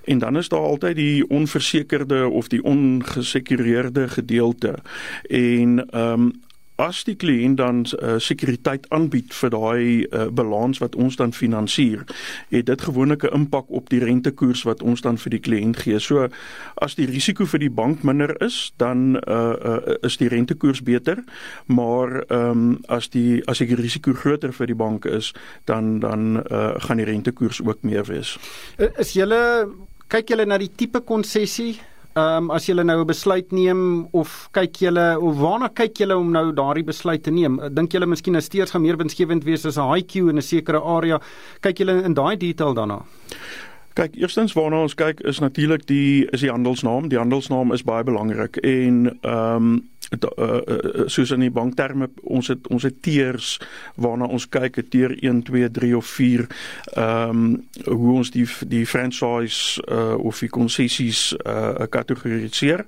En 0.05 0.19
dan 0.19 0.37
is 0.37 0.49
daar 0.49 0.67
altyd 0.69 0.97
die 0.97 1.29
onversekerde 1.29 2.29
of 2.29 2.49
die 2.49 2.63
ongesekureerde 2.63 4.09
gedeelte. 4.09 4.79
En 5.31 5.81
ehm 5.91 6.13
um, 6.13 6.33
as 6.77 7.05
die 7.07 7.15
kliënt 7.15 7.59
dan 7.61 7.85
uh, 7.85 8.17
sekuriteit 8.19 8.89
aanbied 8.95 9.35
vir 9.35 9.51
daai 9.55 9.85
uh, 10.11 10.27
balans 10.35 10.81
wat 10.83 10.97
ons 10.99 11.17
dan 11.17 11.33
finansier, 11.33 12.03
het 12.51 12.67
dit 12.67 12.83
gewoonlik 12.83 13.23
'n 13.25 13.35
impak 13.35 13.71
op 13.71 13.91
die 13.91 14.01
rentekoers 14.03 14.63
wat 14.63 14.83
ons 14.83 15.01
dan 15.01 15.19
vir 15.19 15.31
die 15.31 15.41
kliënt 15.41 15.77
gee. 15.77 15.99
So 15.99 16.29
as 16.75 16.95
die 16.95 17.07
risiko 17.07 17.47
vir 17.47 17.59
die 17.59 17.71
bank 17.71 18.03
minder 18.03 18.35
is, 18.43 18.73
dan 18.77 19.17
uh, 19.29 19.55
uh, 19.65 19.95
is 20.03 20.17
die 20.17 20.29
rentekoers 20.29 20.83
beter, 20.83 21.25
maar 21.67 22.25
ehm 22.29 22.51
um, 22.51 22.79
as 22.89 23.09
die 23.09 23.43
as 23.47 23.59
die 23.59 23.75
risiko 23.75 24.13
groter 24.13 24.53
vir 24.53 24.67
die 24.67 24.75
bank 24.75 25.05
is, 25.05 25.35
dan 25.65 26.01
dan 26.01 26.43
uh, 26.51 26.75
gaan 26.79 26.97
die 26.97 27.07
rentekoers 27.07 27.63
ook 27.63 27.83
meer 27.83 28.05
wees. 28.05 28.39
Is 28.99 29.13
julle 29.13 29.69
kyk 30.09 30.29
julle 30.29 30.47
na 30.47 30.59
die 30.59 30.73
tipe 30.77 31.01
konsessie 31.01 31.79
Ehm 32.15 32.45
um, 32.45 32.51
as 32.55 32.69
julle 32.69 32.85
nou 32.87 33.01
'n 33.01 33.07
besluit 33.07 33.53
neem 33.53 34.07
of 34.13 34.49
kyk 34.53 34.77
julle 34.79 35.19
of 35.19 35.35
waarna 35.37 35.69
kyk 35.69 35.99
julle 35.99 36.17
om 36.17 36.31
nou 36.31 36.53
daardie 36.53 36.85
besluit 36.85 37.23
te 37.23 37.31
neem? 37.31 37.59
Dink 37.75 37.91
julle 37.91 38.07
miskien 38.07 38.37
'n 38.37 38.41
steeds 38.41 38.73
meer 38.79 38.97
winsgewend 38.97 39.43
wees 39.45 39.67
as 39.67 39.79
'n 39.79 39.91
high 39.91 40.07
Q 40.07 40.29
in 40.29 40.37
'n 40.39 40.43
sekere 40.43 40.81
area? 40.81 41.21
Kyk 41.61 41.79
julle 41.79 42.05
in 42.05 42.15
daai 42.15 42.37
detail 42.37 42.73
daarna? 42.75 43.03
Kyk, 43.95 44.15
eerstens 44.15 44.53
waarna 44.55 44.83
ons 44.83 44.95
kyk 44.95 45.21
is 45.21 45.41
natuurlik 45.41 45.87
die 45.87 46.27
is 46.33 46.41
die 46.41 46.51
handelsnaam. 46.51 47.09
Die 47.09 47.19
handelsnaam 47.19 47.73
is 47.73 47.83
baie 47.83 48.05
belangrik 48.05 48.57
en 48.63 49.19
ehm 49.23 49.57
um, 49.57 49.89
uh, 50.13 50.21
uh, 50.39 51.07
soos 51.07 51.31
in 51.31 51.41
die 51.41 51.51
bankterme 51.51 52.09
ons 52.23 52.49
het 52.49 52.67
ons 52.73 52.83
het 52.83 53.03
tiers 53.03 53.59
waarna 54.01 54.27
ons 54.27 54.49
kyk 54.49 54.81
tier 54.91 55.15
1 55.21 55.43
2 55.49 55.71
3 55.71 55.97
of 55.97 56.07
4 56.07 56.47
ehm 56.95 57.31
um, 57.31 57.63
hoe 57.85 58.13
ons 58.15 58.31
die 58.31 58.47
die 58.69 58.87
franchise 58.87 59.83
uh, 59.89 60.15
of 60.19 60.39
die 60.39 60.49
konsessies 60.49 61.35
uh, 61.47 61.87
kategoriseer 61.91 62.85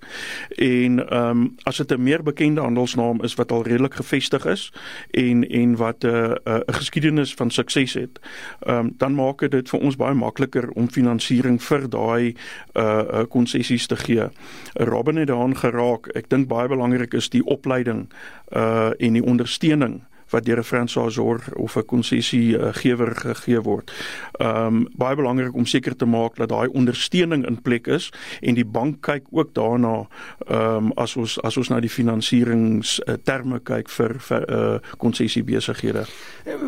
en 0.57 1.01
ehm 1.09 1.31
um, 1.31 1.55
as 1.65 1.77
dit 1.77 1.93
'n 1.93 2.03
meer 2.03 2.23
bekende 2.23 2.61
handelsnaam 2.61 3.23
is 3.23 3.35
wat 3.35 3.53
al 3.53 3.63
redelik 3.63 3.95
gevestig 3.95 4.47
is 4.47 4.73
en 5.11 5.49
en 5.49 5.77
wat 5.77 6.05
'n 6.05 6.07
uh, 6.07 6.35
'n 6.35 6.51
uh, 6.51 6.61
geskiedenis 6.67 7.35
van 7.35 7.51
sukses 7.51 7.95
het 7.95 8.21
ehm 8.61 8.79
um, 8.79 8.95
dan 8.99 9.15
maak 9.15 9.51
dit 9.51 9.69
vir 9.69 9.81
ons 9.81 9.97
baie 9.97 10.15
makliker 10.15 10.71
om 10.71 10.91
finansiering 10.91 11.63
vir 11.63 11.89
daai 11.89 12.35
uh 12.75 13.25
konsessies 13.29 13.83
uh, 13.83 13.89
te 13.89 13.97
gee. 13.97 14.29
Robin 14.73 15.17
het 15.17 15.29
daaraan 15.29 15.57
geraak. 15.57 16.09
Ek 16.15 16.29
dink 16.31 16.49
baie 16.49 16.69
belangrik 16.69 17.06
is 17.15 17.29
die 17.29 17.45
opleiding 17.45 18.09
uh 18.53 18.91
en 18.97 19.13
die 19.13 19.25
ondersteuning 19.25 20.03
wat 20.31 20.45
deur 20.45 20.59
'n 20.59 20.65
franchisor 20.65 21.41
of 21.55 21.77
'n 21.77 21.85
konsessiegewer 21.85 23.15
gegee 23.15 23.61
word. 23.61 23.93
Ehm 24.33 24.67
um, 24.67 24.89
baie 24.97 25.17
belangrik 25.17 25.55
om 25.55 25.67
seker 25.67 25.97
te 25.97 26.07
maak 26.07 26.37
dat 26.37 26.49
daai 26.49 26.69
ondersteuning 26.69 27.47
in 27.47 27.63
plek 27.63 27.87
is 27.87 28.13
en 28.41 28.55
die 28.55 28.65
bank 28.65 29.01
kyk 29.01 29.23
ook 29.31 29.55
daarna 29.55 30.07
ehm 30.47 30.77
um, 30.77 30.93
as 30.97 31.17
ons 31.17 31.43
as 31.43 31.57
ons 31.57 31.69
na 31.69 31.81
die 31.81 31.91
finansierings 31.91 33.01
terme 33.25 33.61
kyk 33.61 33.89
vir 33.89 34.15
vir 34.19 34.51
uh 34.51 34.79
konsessiebesighede. 34.99 36.05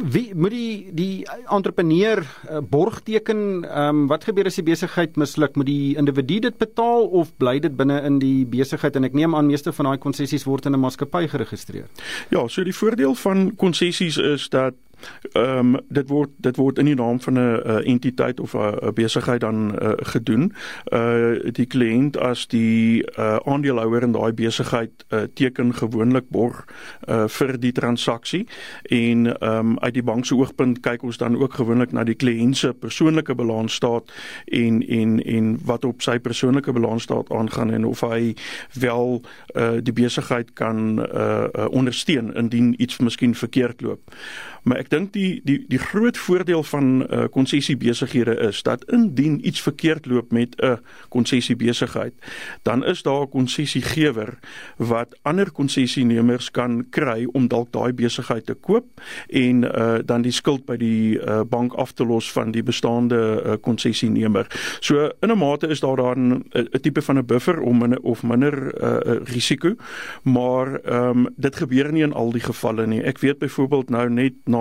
Wie 0.02 0.34
moet 0.34 0.50
die 0.50 0.90
die 0.92 1.26
entrepreneur 1.50 2.18
uh, 2.50 2.58
borg 2.60 3.02
teken? 3.02 3.64
Ehm 3.64 3.88
um, 3.88 4.06
wat 4.06 4.24
gebeur 4.24 4.46
as 4.46 4.54
die 4.54 4.62
besigheid 4.62 5.16
misluk? 5.16 5.56
Moet 5.56 5.66
die 5.66 5.96
individu 5.96 6.38
dit 6.38 6.58
betaal 6.58 7.06
of 7.06 7.36
bly 7.36 7.58
dit 7.58 7.76
binne 7.76 8.02
in 8.02 8.18
die 8.18 8.46
besigheid 8.46 8.96
en 8.96 9.04
ek 9.04 9.12
neem 9.12 9.34
aan 9.34 9.46
meeste 9.46 9.72
van 9.72 9.84
daai 9.90 9.98
konsessies 9.98 10.44
word 10.44 10.66
in 10.66 10.74
'n 10.74 10.80
maatskappy 10.80 11.28
geregistreer? 11.28 11.86
Ja, 12.30 12.48
so 12.48 12.64
die 12.64 12.74
voordeel 12.74 13.14
van 13.14 13.47
konsessies 13.56 14.16
is 14.16 14.48
dat 14.48 14.74
Ehm 15.32 15.74
um, 15.74 15.76
dit 15.88 16.08
word 16.08 16.30
dit 16.36 16.56
word 16.56 16.78
in 16.78 16.84
die 16.84 16.94
naam 16.94 17.20
van 17.20 17.38
'n 17.38 17.82
entiteit 17.84 18.40
of 18.40 18.54
'n 18.54 18.94
besigheid 18.94 19.40
dan 19.40 19.74
uh, 19.82 19.92
gedoen. 19.96 20.52
Uh 20.92 21.36
die 21.52 21.66
kliënt 21.66 22.18
as 22.18 22.46
die 22.46 23.04
uh, 23.18 23.36
aandeelhouer 23.44 24.02
in 24.02 24.12
daai 24.12 24.32
besigheid 24.32 24.90
uh, 25.08 25.22
teken 25.34 25.74
gewoonlik 25.74 26.28
borg 26.28 26.64
uh, 27.08 27.24
vir 27.28 27.58
die 27.60 27.72
transaksie 27.72 28.46
en 28.82 29.26
ehm 29.38 29.58
um, 29.58 29.78
uit 29.78 29.94
die 29.94 30.02
bank 30.02 30.26
se 30.26 30.34
oogpunt 30.34 30.80
kyk 30.80 31.02
ons 31.02 31.16
dan 31.16 31.36
ook 31.36 31.54
gewoonlik 31.54 31.92
na 31.92 32.04
die 32.04 32.14
kliënt 32.14 32.56
se 32.56 32.72
persoonlike 32.72 33.34
balansstaat 33.34 34.12
en 34.44 34.88
en 34.88 35.24
en 35.24 35.58
wat 35.64 35.84
op 35.84 36.02
sy 36.02 36.18
persoonlike 36.18 36.72
balansstaat 36.72 37.30
aangaan 37.30 37.70
en 37.70 37.84
of 37.84 38.00
hy 38.00 38.34
wel 38.80 39.22
uh, 39.54 39.70
die 39.82 39.92
besigheid 39.92 40.52
kan 40.52 40.98
uh, 40.98 41.44
uh, 41.52 41.66
ondersteun 41.70 42.34
indien 42.34 42.74
iets 42.82 42.98
miskien 42.98 43.34
verkeerd 43.34 43.80
loop. 43.80 44.14
Maar 44.62 44.76
ek 44.82 44.90
dink 44.90 45.12
die 45.12 45.40
die 45.44 45.64
die 45.68 45.78
groot 45.78 46.18
voordeel 46.18 46.62
van 46.62 47.02
uh, 47.02 47.24
konsessiebesighede 47.30 48.34
is 48.48 48.62
dat 48.62 48.84
indien 48.92 49.38
iets 49.46 49.60
verkeerd 49.62 50.06
loop 50.06 50.32
met 50.32 50.56
'n 50.60 50.78
konsessiebesigheid, 51.08 52.14
dan 52.62 52.84
is 52.84 53.02
daar 53.02 53.22
'n 53.22 53.28
konsessiegewer 53.28 54.38
wat 54.76 55.16
ander 55.22 55.50
konsessienemers 55.50 56.50
kan 56.50 56.86
kry 56.90 57.28
om 57.32 57.48
dalk 57.48 57.72
daai 57.72 57.92
besigheid 57.92 58.46
te 58.46 58.54
koop 58.54 58.84
en 59.28 59.64
uh, 59.64 59.98
dan 60.04 60.22
die 60.22 60.32
skuld 60.32 60.64
by 60.66 60.76
die 60.76 61.18
uh, 61.20 61.40
bank 61.48 61.72
af 61.72 61.92
te 61.92 62.04
los 62.04 62.32
van 62.32 62.50
die 62.50 62.62
bestaande 62.62 63.58
konsessienemer. 63.60 64.46
Uh, 64.50 64.56
so 64.80 65.10
in 65.20 65.30
'n 65.30 65.38
mate 65.38 65.66
is 65.66 65.80
daar 65.80 65.96
dan 65.96 66.44
'n 66.52 66.80
tipe 66.80 67.02
van 67.02 67.18
'n 67.18 67.26
buffer 67.26 67.60
om 67.60 67.78
minder 67.78 68.00
of 68.00 68.22
minder 68.22 68.54
uh, 68.82 69.16
risiko, 69.24 69.74
maar 70.22 70.80
ehm 70.80 71.26
um, 71.26 71.28
dit 71.36 71.56
gebeur 71.56 71.92
nie 71.92 72.02
in 72.02 72.12
al 72.12 72.32
die 72.32 72.42
gevalle 72.42 72.86
nie. 72.86 73.02
Ek 73.02 73.18
weet 73.18 73.38
byvoorbeeld 73.38 73.90
nou 73.90 74.10
net 74.10 74.32
na 74.44 74.57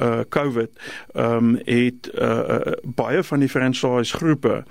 uh 0.00 0.20
COVID. 0.28 0.70
Ehm 1.12 1.34
um, 1.34 1.54
het 1.64 2.10
uh 2.14 2.56
baie 2.82 3.22
van 3.22 3.38
die 3.38 3.48
franchise 3.48 4.16
groepe 4.16 4.64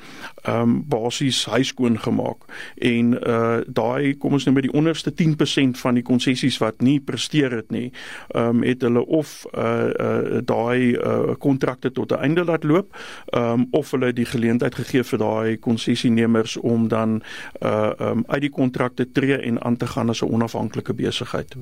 ehm 0.47 0.61
um, 0.61 0.83
basies 0.87 1.45
huiskoon 1.45 1.99
gemaak 1.99 2.45
en 2.75 3.13
uh 3.27 3.57
daai 3.67 4.17
kom 4.17 4.37
ons 4.37 4.45
nou 4.45 4.53
met 4.55 4.67
die 4.67 4.73
onderste 4.73 5.11
10% 5.11 5.79
van 5.81 5.97
die 5.99 6.03
konsessies 6.03 6.57
wat 6.63 6.81
nie 6.81 6.99
presteer 6.99 7.51
het 7.51 7.71
nie 7.71 7.91
ehm 8.33 8.61
um, 8.61 8.63
het 8.63 8.81
hulle 8.81 9.05
of 9.05 9.45
uh 9.53 9.89
uh 10.07 10.41
daai 10.45 10.95
uh 10.95 11.35
kontrakte 11.39 11.91
tot 11.91 12.11
'n 12.11 12.21
einde 12.23 12.45
laat 12.45 12.63
loop 12.63 12.95
ehm 13.33 13.43
um, 13.43 13.67
of 13.71 13.91
hulle 13.91 14.13
die 14.13 14.25
geleentheid 14.25 14.75
gegee 14.75 15.03
vir 15.03 15.19
daai 15.19 15.57
konsessienemers 15.57 16.57
om 16.57 16.87
dan 16.87 17.21
uh 17.61 17.91
um 17.99 18.23
uit 18.27 18.41
die 18.41 18.53
kontrakte 18.53 19.11
tree 19.11 19.37
en 19.37 19.61
aan 19.63 19.77
te 19.77 19.87
gaan 19.87 20.09
as 20.09 20.21
'n 20.21 20.31
onafhanklike 20.31 20.93
besigheid. 20.93 21.55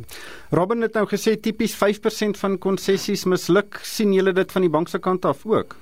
Robin 0.50 0.82
het 0.82 0.94
nou 0.94 1.08
gesê 1.08 1.40
tipies 1.40 1.76
5% 1.76 2.38
van 2.38 2.58
konsessies 2.58 3.26
misluk. 3.26 3.80
sien 3.82 4.14
julle 4.14 4.34
dit 4.34 4.52
van 4.52 4.62
die 4.62 4.70
bank 4.70 4.88
se 4.88 5.00
kant 5.00 5.26
af 5.26 5.46
ook? 5.46 5.76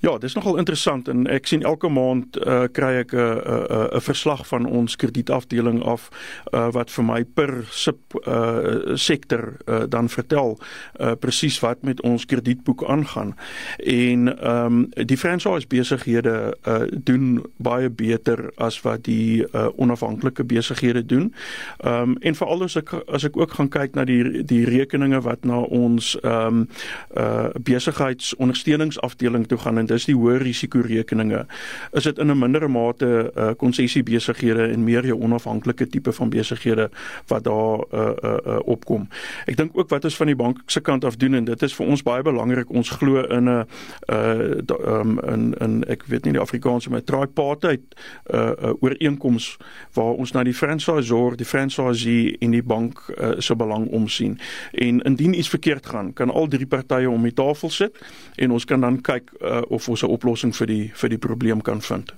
Ja, 0.00 0.18
dis 0.18 0.34
nogal 0.34 0.56
interessant 0.56 1.08
en 1.08 1.26
ek 1.26 1.46
sien 1.46 1.62
elke 1.62 1.88
maand 1.88 2.37
uh, 2.46 2.66
kry 2.72 3.02
ek 3.02 3.12
'n 3.12 3.18
'n 3.18 3.96
'n 3.96 4.00
verslag 4.00 4.46
van 4.46 4.66
ons 4.66 4.96
kredietafdeling 4.96 5.82
af 5.82 6.10
uh, 6.52 6.68
wat 6.72 6.90
vir 6.90 7.04
my 7.04 7.24
per 7.24 7.64
sub 7.70 7.98
uh, 8.26 8.94
sektor 8.94 9.56
uh, 9.66 9.82
dan 9.88 10.08
vertel 10.08 10.58
uh, 11.00 11.12
presies 11.20 11.60
wat 11.60 11.82
met 11.82 12.00
ons 12.00 12.26
kredietboek 12.26 12.84
aangaan. 12.84 13.34
En 13.78 14.38
ehm 14.38 14.66
um, 14.66 15.06
die 15.06 15.16
franchise 15.16 15.66
besighede 15.66 16.56
uh, 16.68 16.80
doen 16.90 17.44
baie 17.56 17.90
beter 17.90 18.50
as 18.56 18.80
wat 18.82 19.04
die 19.04 19.44
uh, 19.52 19.68
onafhanklike 19.76 20.44
besighede 20.44 21.06
doen. 21.06 21.34
Ehm 21.78 22.02
um, 22.02 22.16
en 22.20 22.34
veral 22.34 22.62
as 22.62 22.76
ek 22.76 22.92
as 23.06 23.24
ek 23.24 23.36
ook 23.36 23.50
gaan 23.50 23.68
kyk 23.68 23.94
na 23.94 24.04
die 24.04 24.44
die 24.44 24.64
rekeninge 24.64 25.20
wat 25.20 25.44
na 25.44 25.58
ons 25.58 26.16
ehm 26.22 26.46
um, 26.46 26.68
uh, 27.16 27.48
besigheidsondersteuningsafdeling 27.54 29.46
toe 29.46 29.58
gaan 29.58 29.78
en 29.78 29.86
dis 29.86 30.04
die 30.04 30.16
hoë 30.16 30.38
risiko 30.42 30.80
rekeninge 30.80 31.46
is 31.92 32.02
dit 32.02 32.18
in 32.18 32.27
'n 32.30 32.38
mindere 32.38 32.68
mate 32.68 33.32
uh, 33.36 33.50
konsessie 33.56 34.02
besighede 34.02 34.68
en 34.68 34.84
meer 34.84 35.06
jou 35.06 35.20
onafhanklike 35.20 35.86
tipe 35.86 36.12
van 36.12 36.30
besighede 36.30 36.90
wat 37.26 37.44
daar 37.44 37.78
uh, 37.92 38.00
uh, 38.00 38.36
uh, 38.46 38.58
opkom. 38.64 39.08
Ek 39.46 39.56
dink 39.56 39.70
ook 39.78 39.88
wat 39.88 40.04
ons 40.04 40.16
van 40.16 40.26
die 40.26 40.36
bank 40.36 40.62
se 40.66 40.80
kant 40.80 41.04
af 41.04 41.16
doen 41.16 41.34
en 41.34 41.44
dit 41.44 41.62
is 41.62 41.74
vir 41.74 41.86
ons 41.86 42.02
baie 42.02 42.22
belangrik 42.22 42.70
ons 42.70 42.90
glo 42.90 43.22
in 43.22 43.48
'n 43.48 43.66
uh 44.12 44.60
um, 44.86 45.18
in 45.20 45.54
in 45.60 45.84
ek 45.88 46.04
weet 46.06 46.24
nie 46.24 46.32
die 46.32 46.40
Afrikaanse 46.40 46.90
met 46.90 47.06
tripartite 47.06 47.96
uh, 48.34 48.50
uh 48.62 48.72
ooreenkoms 48.80 49.56
waar 49.92 50.14
ons 50.14 50.32
na 50.32 50.42
die 50.42 50.54
franchisor, 50.54 51.36
die 51.36 51.46
franchisee 51.46 52.36
en 52.40 52.50
die 52.50 52.62
bank 52.62 53.00
uh, 53.08 53.30
se 53.38 53.56
belang 53.56 53.88
omsien. 53.88 54.38
En 54.72 55.00
indien 55.02 55.38
iets 55.38 55.48
verkeerd 55.48 55.86
gaan, 55.86 56.12
kan 56.12 56.30
al 56.30 56.48
drie 56.48 56.66
partye 56.66 57.10
om 57.10 57.22
die 57.22 57.34
tafel 57.34 57.70
sit 57.70 57.98
en 58.36 58.50
ons 58.50 58.64
kan 58.64 58.80
dan 58.80 59.00
kyk 59.00 59.30
uh, 59.40 59.62
of 59.68 59.88
ons 59.88 60.02
'n 60.02 60.06
oplossing 60.10 60.56
vir 60.56 60.66
die 60.66 60.90
vir 60.94 61.08
die 61.08 61.18
probleem 61.18 61.60
kan 61.62 61.82
vind. 61.82 62.17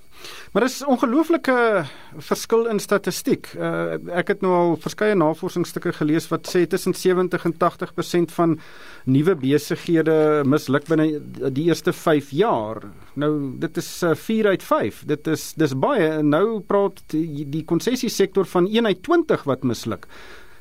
Maar 0.53 0.65
dis 0.67 0.81
ongelooflike 0.83 1.85
verskil 2.27 2.67
in 2.67 2.81
statistiek. 2.83 3.53
Uh, 3.55 3.99
ek 4.19 4.33
het 4.35 4.41
nou 4.43 4.53
al 4.55 4.73
verskeie 4.83 5.15
navorsingsstukke 5.15 5.93
gelees 6.01 6.27
wat 6.33 6.51
sê 6.51 6.65
tussen 6.67 6.97
70 6.97 7.45
en 7.47 7.55
80% 7.55 8.35
van 8.35 8.57
nuwe 9.05 9.37
besighede 9.39 10.43
misluk 10.45 10.89
binne 10.91 11.07
die 11.55 11.69
eerste 11.71 11.95
5 11.95 12.33
jaar. 12.35 12.83
Nou 13.15 13.33
dit 13.63 13.79
is 13.79 13.91
uh, 14.03 14.17
4 14.19 14.51
uit 14.57 14.67
5. 14.67 15.05
Dit 15.07 15.31
is 15.31 15.53
dis 15.55 15.77
baie. 15.79 16.19
Nou 16.23 16.61
praat 16.67 16.99
die, 17.15 17.47
die 17.47 17.65
konsessiesektor 17.65 18.49
van 18.51 18.67
1 18.67 18.91
uit 18.91 19.03
20 19.07 19.47
wat 19.47 19.63
misluk. 19.63 20.11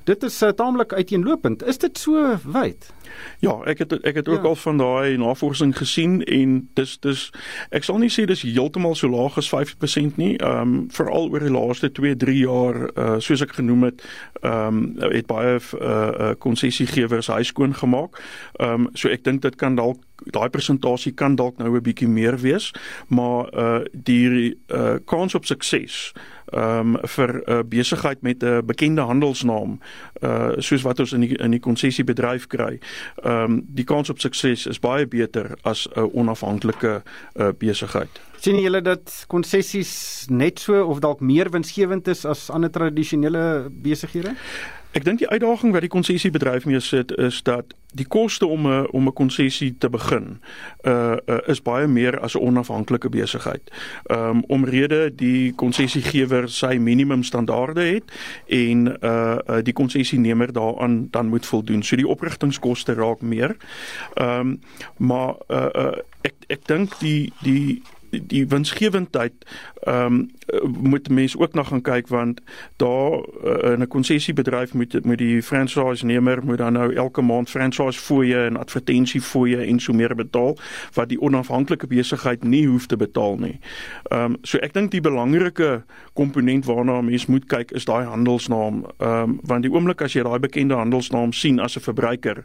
Dit 0.09 0.23
is 0.23 0.41
uh, 0.41 0.49
taamlik 0.49 0.93
uiteenlopend. 0.93 1.65
Is 1.65 1.77
dit 1.77 1.97
so 1.97 2.37
wyd? 2.43 2.87
Ja, 3.39 3.59
ek 3.69 3.83
het 3.83 3.93
ek 4.01 4.15
het 4.15 4.27
ook 4.27 4.41
ja. 4.41 4.49
al 4.49 4.55
van 4.55 4.77
daai 4.81 5.17
navorsing 5.21 5.75
gesien 5.77 6.23
en 6.23 6.55
dis 6.73 6.95
dis 7.03 7.27
ek 7.75 7.85
sal 7.85 7.99
nie 8.01 8.09
sê 8.09 8.25
dis 8.25 8.41
heeltemal 8.41 8.95
so 8.97 9.09
laag 9.11 9.37
as 9.37 9.51
5% 9.53 10.17
nie. 10.17 10.33
Ehm 10.37 10.61
um, 10.61 10.73
veral 10.93 11.29
oor 11.29 11.45
die 11.45 11.53
laaste 11.53 11.91
2, 11.93 12.17
3 12.25 12.37
jaar 12.41 12.81
uh 12.89 13.19
soos 13.21 13.45
ek 13.45 13.53
genoem 13.59 13.89
het, 13.91 14.01
ehm 14.41 14.81
um, 14.81 15.13
het 15.13 15.29
baie 15.29 15.59
uh 15.77 16.33
konsessiegewers 16.41 17.29
uh, 17.29 17.37
huiskoon 17.37 17.77
gemaak. 17.77 18.17
Ehm 18.57 18.89
um, 18.89 18.89
so 18.93 19.13
ek 19.13 19.23
dink 19.29 19.45
dit 19.45 19.61
kan 19.61 19.77
dalk 19.77 20.01
daai 20.25 20.49
persentasie 20.49 21.13
kan 21.13 21.35
dalk 21.35 21.57
nou 21.57 21.75
'n 21.75 21.81
bietjie 21.81 22.07
meer 22.07 22.37
wees, 22.37 22.71
maar 23.07 23.53
uh 23.53 23.85
die 23.93 24.57
uh 24.67 24.97
kans 25.05 25.35
op 25.35 25.45
sukses 25.45 26.13
ehm 26.51 26.95
um, 26.95 26.97
vir 27.01 27.29
'n 27.33 27.51
uh, 27.51 27.59
besigheid 27.65 28.21
met 28.21 28.43
'n 28.43 28.65
bekende 28.65 29.01
handelsnaam 29.01 29.79
uh 30.23 30.51
soos 30.57 30.81
wat 30.81 30.99
ons 30.99 31.11
in 31.13 31.19
die 31.19 31.37
in 31.37 31.51
die 31.51 31.59
konsessiebedryf 31.59 32.47
kry. 32.47 32.79
Ehm 33.23 33.43
um, 33.43 33.65
die 33.67 33.85
kans 33.85 34.09
op 34.09 34.19
sukses 34.19 34.65
is 34.65 34.79
baie 34.79 35.07
beter 35.07 35.57
as 35.61 35.87
'n 35.95 36.09
onafhanklike 36.13 37.03
uh 37.35 37.49
besigheid. 37.57 38.28
Sien 38.43 38.59
julle 38.59 38.81
dat 38.81 39.25
konsessies 39.27 40.25
net 40.29 40.59
so 40.59 40.83
of 40.85 40.99
dalk 40.99 41.19
meer 41.19 41.49
winsgewend 41.51 42.07
is 42.07 42.25
as 42.25 42.49
ander 42.49 42.71
tradisionele 42.71 43.69
besighede? 43.69 44.35
Ek 44.97 45.03
dink 45.05 45.19
die 45.21 45.29
uitdaging 45.29 45.69
wat 45.75 45.83
die 45.85 45.91
konsessiebedryf 45.93 46.63
mee 46.65 46.79
sit 46.81 47.11
is 47.21 47.43
dat 47.45 47.75
die 47.93 48.07
koste 48.09 48.47
om 48.49 48.65
'n 48.67 48.87
om 48.89 49.07
'n 49.07 49.13
konsessie 49.13 49.75
te 49.77 49.89
begin 49.89 50.41
uh, 50.85 51.17
uh 51.27 51.37
is 51.45 51.61
baie 51.61 51.87
meer 51.87 52.19
as 52.19 52.33
'n 52.33 52.41
onafhanklike 52.41 53.09
besigheid. 53.09 53.61
Um 54.09 54.43
omrede 54.47 55.15
die 55.15 55.53
konsessiegewer 55.53 56.49
sy 56.49 56.77
minimum 56.77 57.23
standaarde 57.23 57.81
het 57.81 58.03
en 58.47 58.97
uh, 59.01 59.37
uh 59.47 59.61
die 59.61 59.73
konsessienemer 59.73 60.53
daaraan 60.53 61.07
dan 61.11 61.27
moet 61.27 61.45
voldoen. 61.45 61.83
So 61.83 61.95
die 61.95 62.07
oprigtingskoste 62.07 62.93
raak 62.93 63.21
meer. 63.21 63.57
Um 64.15 64.59
maar 64.97 65.35
uh, 65.47 65.69
uh 65.75 65.97
ek 66.21 66.33
ek 66.47 66.65
dink 66.65 66.99
die 66.99 67.31
die 67.41 67.81
die 68.09 68.47
winsgewendheid 68.47 69.33
ehm 69.83 70.05
um, 70.05 70.29
moet 70.81 71.09
mense 71.09 71.39
ook 71.39 71.53
na 71.53 71.63
gaan 71.63 71.81
kyk 71.81 72.07
want 72.07 72.41
daar 72.75 73.11
uh, 73.45 73.71
in 73.71 73.81
'n 73.81 73.87
konsessiebedryf 73.87 74.73
moet 74.73 75.05
moet 75.05 75.17
die 75.17 75.43
franchise 75.43 76.05
nemer 76.05 76.43
moet 76.45 76.57
dan 76.57 76.73
nou 76.73 76.93
elke 76.93 77.21
maand 77.21 77.49
franchise 77.49 77.99
fooie 77.99 78.45
en 78.45 78.57
advertensie 78.57 79.21
fooie 79.21 79.65
en 79.65 79.79
so 79.79 79.93
meer 79.93 80.15
betaal 80.15 80.57
wat 80.93 81.09
die 81.09 81.21
onafhanklike 81.21 81.87
besigheid 81.87 82.43
nie 82.43 82.67
hoef 82.67 82.85
te 82.85 82.97
betaal 82.97 83.37
nie. 83.37 83.59
Ehm 84.03 84.23
um, 84.23 84.37
so 84.41 84.57
ek 84.57 84.73
dink 84.73 84.91
die 84.91 85.01
belangrike 85.01 85.83
komponent 86.13 86.65
waarna 86.65 87.01
mense 87.01 87.31
moet 87.31 87.45
kyk 87.45 87.71
is 87.71 87.85
daai 87.85 88.05
handelsnaam. 88.05 88.85
Ehm 88.97 89.11
um, 89.11 89.39
want 89.43 89.63
die 89.63 89.71
oomblik 89.71 90.01
as 90.01 90.13
jy 90.13 90.23
daai 90.23 90.39
bekende 90.39 90.75
handelsnaam 90.75 91.33
sien 91.33 91.59
as 91.59 91.77
'n 91.77 91.81
verbruiker, 91.81 92.43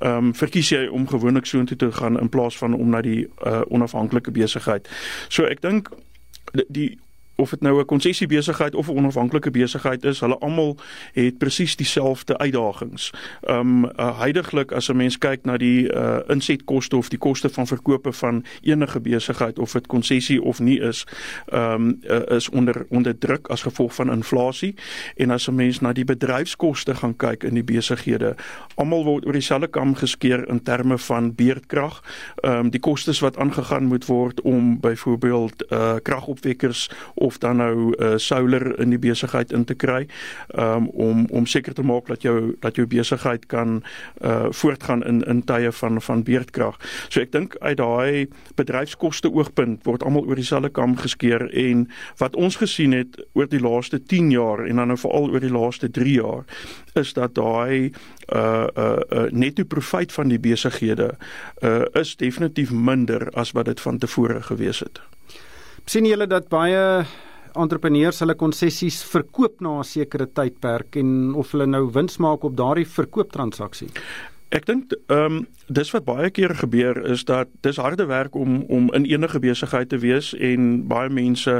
ehm 0.00 0.16
um, 0.16 0.34
verkies 0.34 0.68
jy 0.68 0.86
om 0.86 1.06
gewoonlik 1.08 1.46
soontoe 1.46 1.76
te 1.76 1.92
gaan 1.92 2.20
in 2.20 2.28
plaas 2.28 2.58
van 2.58 2.74
om 2.74 2.88
na 2.90 3.00
die 3.00 3.28
uh, 3.46 3.60
onafhanklike 3.68 4.30
besigheid. 4.30 4.88
So 5.28 5.46
ek 5.46 5.62
dink 5.64 5.90
die 6.68 6.98
of 7.42 7.50
dit 7.50 7.60
nou 7.60 7.80
'n 7.80 7.84
konsessiebesigheid 7.84 8.74
of 8.74 8.88
'n 8.88 8.96
onafhanklike 8.96 9.50
besigheid 9.50 10.04
is, 10.04 10.20
hulle 10.20 10.38
almal 10.38 10.76
het 11.12 11.38
presies 11.38 11.76
dieselfde 11.76 12.38
uitdagings. 12.38 13.12
Um 13.48 13.84
uh, 13.84 14.18
huidigelik 14.18 14.72
as 14.72 14.88
'n 14.88 14.96
mens 14.96 15.18
kyk 15.18 15.44
na 15.44 15.56
die 15.56 15.92
uh, 15.92 16.18
insetkoste 16.26 16.96
of 16.96 17.08
die 17.08 17.18
koste 17.18 17.48
van 17.48 17.66
verkope 17.66 18.12
van 18.12 18.44
enige 18.62 19.00
besigheid 19.00 19.58
of 19.58 19.72
dit 19.72 19.86
konsessie 19.86 20.42
of 20.42 20.60
nie 20.60 20.80
is, 20.80 21.06
um 21.52 21.98
uh, 22.02 22.20
is 22.36 22.48
onder 22.48 22.86
onder 22.88 23.18
druk 23.18 23.48
as 23.48 23.62
gevolg 23.62 23.94
van 23.94 24.12
inflasie 24.12 24.74
en 25.16 25.30
as 25.30 25.48
'n 25.48 25.54
mens 25.54 25.80
na 25.80 25.92
die 25.92 26.04
bedryfskoste 26.04 26.94
gaan 26.94 27.16
kyk 27.16 27.42
in 27.42 27.54
die 27.54 27.64
besighede, 27.64 28.34
almal 28.74 29.04
word 29.04 29.26
oor 29.26 29.32
dieselfde 29.32 29.68
kam 29.68 29.94
geskeer 29.94 30.48
in 30.48 30.62
terme 30.62 30.98
van 30.98 31.34
beerdkrag, 31.34 32.02
um 32.42 32.70
die 32.70 32.80
kostes 32.80 33.20
wat 33.20 33.36
aangegaan 33.36 33.84
moet 33.84 34.06
word 34.06 34.40
om 34.40 34.80
byvoorbeeld 34.80 35.72
uh 35.72 35.94
kragopwekkers 36.02 36.90
of 37.14 37.31
of 37.32 37.40
dan 37.40 37.56
nou 37.62 37.94
uh, 37.96 38.14
solar 38.20 38.68
in 38.80 38.92
die 38.92 39.00
besigheid 39.00 39.52
in 39.56 39.64
te 39.64 39.74
kry 39.74 40.04
um, 40.58 40.88
om 40.92 41.24
om 41.32 41.46
seker 41.48 41.74
te 41.74 41.84
maak 41.86 42.10
dat 42.12 42.24
jou 42.26 42.52
dat 42.60 42.76
jou 42.76 42.86
besigheid 42.86 43.46
kan 43.48 43.80
uh, 44.20 44.50
voortgaan 44.50 45.04
in 45.08 45.22
in 45.24 45.44
tye 45.48 45.72
van 45.72 46.00
van 46.02 46.24
beerdkrag. 46.28 46.76
So 47.08 47.24
ek 47.24 47.32
dink 47.32 47.56
uit 47.60 47.78
daai 47.80 48.28
bedryfskoste 48.60 49.32
oogpunt 49.32 49.86
word 49.88 50.04
almal 50.04 50.28
oor 50.28 50.36
dieselfde 50.36 50.72
kam 50.76 50.96
geskeer 51.00 51.48
en 51.48 51.86
wat 52.20 52.36
ons 52.36 52.58
gesien 52.60 52.92
het 52.96 53.16
oor 53.32 53.48
die 53.48 53.62
laaste 53.62 54.02
10 54.02 54.30
jaar 54.34 54.66
en 54.66 54.82
dan 54.82 54.92
nou 54.92 54.98
veral 55.00 55.30
oor 55.32 55.40
die 55.44 55.52
laaste 55.52 55.90
3 55.90 56.18
jaar 56.18 56.44
is 57.00 57.14
dat 57.16 57.34
daai 57.38 57.92
uh 58.32 58.66
uh, 58.76 58.96
uh 59.10 59.24
netto 59.32 59.64
profit 59.64 60.12
van 60.12 60.28
die 60.28 60.40
besighede 60.40 61.14
uh 61.64 61.84
is 62.02 62.16
definitief 62.16 62.72
minder 62.72 63.30
as 63.32 63.56
wat 63.56 63.70
dit 63.70 63.80
van 63.80 63.98
tevore 63.98 64.42
gewees 64.42 64.84
het. 64.84 65.00
Sien 65.86 66.06
julle 66.06 66.26
dat 66.30 66.48
baie 66.48 67.04
entrepreneurs 67.58 68.22
hulle 68.22 68.36
konsessies 68.38 69.02
verkoop 69.04 69.60
na 69.60 69.80
'n 69.80 69.84
sekere 69.84 70.26
tydperk 70.26 70.96
en 70.96 71.34
of 71.34 71.52
hulle 71.52 71.66
nou 71.66 71.90
wins 71.92 72.18
maak 72.18 72.44
op 72.44 72.56
daardie 72.56 72.86
verkooptransaksie? 72.86 73.90
Ek 74.52 74.66
dink 74.68 74.92
ehm 75.08 75.24
um, 75.24 75.44
dis 75.72 75.88
wat 75.94 76.04
baie 76.04 76.28
keer 76.30 76.52
gebeur 76.58 76.98
is 77.08 77.22
dat 77.24 77.48
dis 77.64 77.78
harde 77.80 78.04
werk 78.04 78.34
om 78.36 78.58
om 78.68 78.90
in 78.92 79.06
enige 79.08 79.38
besigheid 79.40 79.88
te 79.88 79.98
wees 79.98 80.34
en 80.36 80.86
baie 80.90 81.08
mense 81.08 81.54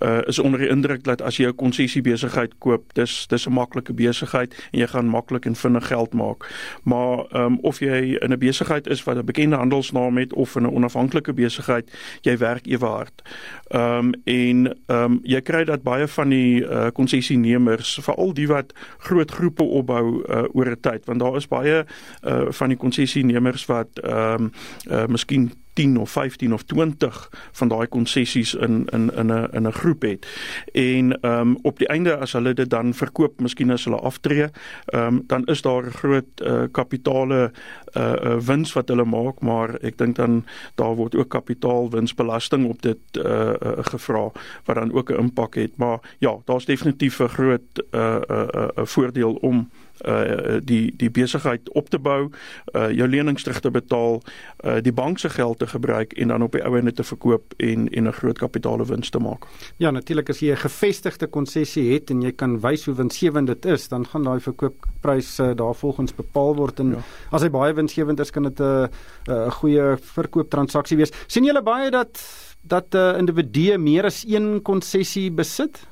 uh, 0.00 0.20
is 0.26 0.38
onder 0.38 0.62
die 0.62 0.70
indruk 0.72 1.04
dat 1.04 1.20
as 1.20 1.36
jy 1.36 1.50
'n 1.50 1.54
konsessie 1.60 2.00
besigheid 2.02 2.54
koop, 2.58 2.94
dis 2.94 3.26
dis 3.26 3.46
'n 3.46 3.52
maklike 3.52 3.92
besigheid 3.92 4.54
en 4.72 4.78
jy 4.78 4.86
gaan 4.86 5.08
maklik 5.08 5.46
en 5.46 5.54
vinnig 5.54 5.86
geld 5.86 6.12
maak. 6.14 6.48
Maar 6.82 7.18
ehm 7.18 7.44
um, 7.44 7.58
of 7.60 7.80
jy 7.80 8.16
in 8.20 8.32
'n 8.32 8.38
besigheid 8.38 8.86
is 8.86 9.04
wat 9.04 9.16
'n 9.16 9.24
bekende 9.24 9.56
handelsnaam 9.56 10.16
het 10.16 10.32
of 10.32 10.56
in 10.56 10.62
'n 10.62 10.74
onafhanklike 10.74 11.32
besigheid, 11.32 11.90
jy 12.22 12.38
werk 12.38 12.66
ewe 12.66 12.86
hard. 12.86 13.22
Ehm 13.68 13.82
um, 13.82 14.14
en 14.24 14.76
ehm 14.86 15.04
um, 15.04 15.20
jy 15.22 15.40
kry 15.40 15.64
dat 15.64 15.82
baie 15.82 16.08
van 16.08 16.28
die 16.28 16.64
uh, 16.64 16.86
konsessienemers, 16.92 17.98
veral 18.02 18.32
die 18.32 18.48
wat 18.48 18.72
groot 18.98 19.30
groepe 19.30 19.62
opbou 19.62 20.24
uh, 20.28 20.44
oor 20.52 20.70
'n 20.70 20.80
tyd, 20.80 21.04
want 21.04 21.20
daar 21.20 21.36
is 21.36 21.48
baie 21.48 21.84
uh, 22.24 22.29
uh, 22.30 22.42
van 22.48 22.68
die 22.68 22.78
konsessienemers 22.78 23.66
wat 23.66 23.98
ehm 24.02 24.42
um, 24.42 24.52
uh, 24.90 25.06
miskien 25.06 25.50
10 25.72 25.96
of 25.96 26.10
15 26.10 26.52
of 26.52 26.62
20 26.62 27.30
van 27.52 27.68
daai 27.68 27.86
konsessies 27.88 28.54
in 28.54 28.86
in 28.92 29.10
in 29.14 29.26
'n 29.26 29.48
in 29.52 29.66
'n 29.66 29.72
groep 29.72 30.02
het. 30.02 30.26
En 30.72 31.20
ehm 31.20 31.40
um, 31.40 31.58
op 31.62 31.78
die 31.78 31.86
einde 31.88 32.16
as 32.16 32.32
hulle 32.32 32.54
dit 32.54 32.70
dan 32.70 32.94
verkoop, 32.94 33.40
miskien 33.40 33.70
as 33.70 33.84
hulle 33.84 33.96
aftree, 33.96 34.48
ehm 34.86 35.06
um, 35.06 35.24
dan 35.26 35.44
is 35.46 35.62
daar 35.62 35.86
'n 35.86 35.90
groot 35.90 36.24
uh, 36.42 36.62
kapitale 36.70 37.52
uh, 37.96 38.12
uh 38.24 38.36
wins 38.40 38.72
wat 38.72 38.88
hulle 38.88 39.04
maak, 39.04 39.40
maar 39.40 39.74
ek 39.80 39.98
dink 39.98 40.16
dan 40.16 40.44
daar 40.74 40.94
word 40.94 41.14
ook 41.14 41.28
kapitaalwinsbelasting 41.28 42.68
op 42.68 42.82
dit 42.82 42.98
uh, 43.12 43.52
uh 43.62 43.78
gevra 43.80 44.30
wat 44.64 44.76
dan 44.76 44.92
ook 44.92 45.10
'n 45.10 45.18
impak 45.18 45.54
het. 45.54 45.76
Maar 45.76 45.98
ja, 46.18 46.36
daar's 46.44 46.64
definitief 46.64 47.18
'n 47.18 47.28
groot 47.28 47.84
uh 47.90 48.20
uh, 48.30 48.46
uh 48.52 48.68
voordeel 48.84 49.32
om 49.32 49.70
uh 50.06 50.58
die 50.64 50.92
die 50.96 51.10
besigheid 51.10 51.70
op 51.72 51.88
te 51.90 51.98
bou, 51.98 52.30
uh 52.74 52.90
jou 52.90 53.08
lenings 53.08 53.42
terug 53.42 53.60
te 53.60 53.70
betaal, 53.70 54.22
uh 54.64 54.78
die 54.80 54.92
bank 54.92 55.18
se 55.18 55.30
geld 55.30 55.58
te 55.58 55.66
gebruik 55.66 56.12
en 56.12 56.28
dan 56.28 56.42
op 56.42 56.52
die 56.52 56.64
ou 56.64 56.76
ende 56.78 56.92
te 56.92 57.04
verkoop 57.04 57.54
en 57.56 57.88
en 57.88 58.08
'n 58.08 58.12
groot 58.12 58.38
kapitaalewins 58.38 59.10
te 59.10 59.18
maak. 59.18 59.46
Ja, 59.76 59.90
natuurlik 59.90 60.28
as 60.28 60.40
jy 60.40 60.52
'n 60.52 60.56
gevestigde 60.56 61.26
konsessie 61.26 61.92
het 61.92 62.10
en 62.10 62.22
jy 62.22 62.32
kan 62.32 62.60
wys 62.60 62.84
hoe 62.84 62.94
winsgewend 62.94 63.46
dit 63.46 63.64
is, 63.64 63.88
dan 63.88 64.06
gaan 64.06 64.24
daai 64.24 64.40
verkoopprys 64.40 65.38
uh, 65.38 65.54
daarvolgens 65.54 66.14
bepaal 66.14 66.54
word 66.54 66.80
en 66.80 66.90
ja. 66.90 67.02
as 67.30 67.42
hy 67.42 67.50
baie 67.50 67.74
winsgewend 67.74 68.20
is, 68.20 68.30
kan 68.30 68.42
dit 68.42 68.60
'n 68.60 68.88
'n 69.28 69.50
goeie 69.50 69.96
verkooptransaksie 69.96 70.96
wees. 70.96 71.12
sien 71.26 71.44
julle 71.44 71.62
baie 71.62 71.90
dat 71.90 72.20
dat 72.62 72.94
'n 72.94 72.96
uh, 72.96 73.18
individu 73.18 73.78
meer 73.78 74.04
as 74.04 74.24
een 74.28 74.62
konsessie 74.62 75.30
besit? 75.30 75.86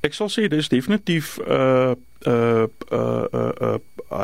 Ek 0.00 0.14
sal 0.14 0.28
sê 0.28 0.48
dis 0.48 0.68
definitief 0.68 1.38
'n 1.38 1.50
uh, 1.50 1.94
'n 2.26 2.30
uh, 2.30 2.32
uh, 2.32 2.32
uh, 2.32 2.32
uh, 2.32 2.55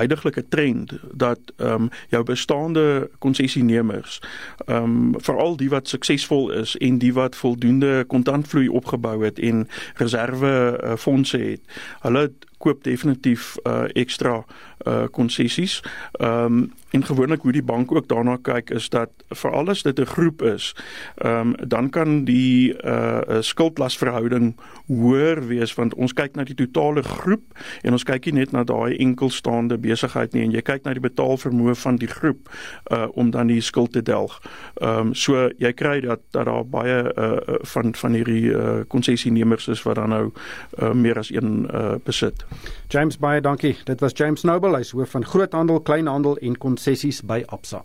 huidige 0.02 0.44
trend 0.48 0.92
dat 1.12 1.40
ehm 1.56 1.86
um, 1.86 1.90
jou 2.08 2.24
bestaande 2.24 3.10
konsessienemers 3.18 4.20
ehm 4.66 4.82
um, 4.84 5.14
veral 5.16 5.56
die 5.56 5.70
wat 5.70 5.88
suksesvol 5.88 6.50
is 6.50 6.76
en 6.76 6.98
die 6.98 7.12
wat 7.14 7.36
voldoende 7.36 8.04
kontantvloei 8.06 8.68
opgebou 8.68 9.24
het 9.24 9.38
en 9.38 9.68
reserve 9.94 10.80
uh, 10.82 10.96
fondse 10.96 11.38
het. 11.38 11.60
Hulle 12.00 12.30
koop 12.62 12.84
definitief 12.86 13.56
uh, 13.66 13.84
ekstra 13.98 14.42
uh 14.86 15.04
konsessies. 15.10 15.80
Ehm 16.12 16.44
um, 16.44 16.70
en 16.92 17.04
gewoonlik 17.04 17.40
hoe 17.40 17.52
die 17.52 17.62
bank 17.62 17.92
ook 17.92 18.08
daarna 18.08 18.36
kyk 18.36 18.70
is 18.70 18.88
dat 18.92 19.08
veral 19.28 19.68
as 19.72 19.82
dit 19.82 20.00
'n 20.00 20.04
groep 20.04 20.42
is, 20.42 20.74
ehm 21.14 21.54
um, 21.54 21.68
dan 21.68 21.90
kan 21.90 22.24
die 22.24 22.74
uh 22.84 23.40
skuldlasverhouding 23.40 24.54
hoër 24.86 25.46
wees 25.46 25.74
want 25.74 25.94
ons 25.94 26.12
kyk 26.12 26.34
na 26.34 26.44
die 26.44 26.54
totale 26.54 27.02
groep 27.02 27.42
en 27.82 27.92
ons 27.92 28.04
kyk 28.04 28.24
nie 28.24 28.32
net 28.32 28.52
na 28.52 28.64
daai 28.64 28.96
enkelstaande 28.96 29.78
besigheid 29.78 30.32
nie 30.32 30.42
en 30.42 30.52
jy 30.52 30.62
kyk 30.62 30.84
na 30.84 30.92
die 30.92 31.08
betaalvermoë 31.08 31.74
van 31.74 31.96
die 31.96 32.08
groep 32.08 32.50
uh 32.90 33.06
om 33.14 33.30
dan 33.30 33.46
die 33.46 33.60
skuld 33.60 33.92
te 33.92 34.02
delg. 34.02 34.40
Ehm 34.80 34.98
um, 34.98 35.14
so 35.14 35.50
jy 35.58 35.72
kry 35.72 36.00
dat 36.00 36.20
dat 36.30 36.44
daar 36.44 36.66
baie 36.66 37.12
uh 37.16 37.38
van 37.62 37.94
van 37.94 38.12
hierdie 38.12 38.50
uh 38.50 38.80
konsessienemers 38.88 39.68
is 39.68 39.82
wat 39.82 39.94
dan 39.94 40.08
nou 40.08 40.32
uh 40.82 40.92
meer 40.92 41.18
as 41.18 41.30
een 41.30 41.68
uh 41.72 41.94
besit. 42.04 42.44
James 42.88 43.18
baie 43.18 43.40
dankie. 43.40 43.76
Dit 43.84 44.00
was 44.00 44.12
James 44.14 44.42
Noble, 44.42 44.76
hy's 44.76 44.92
hoof 44.96 45.10
van 45.16 45.24
groothandel, 45.24 45.80
kleinhandel 45.80 46.36
en 46.38 46.58
konsessies 46.58 47.22
by 47.22 47.42
Absa. 47.46 47.84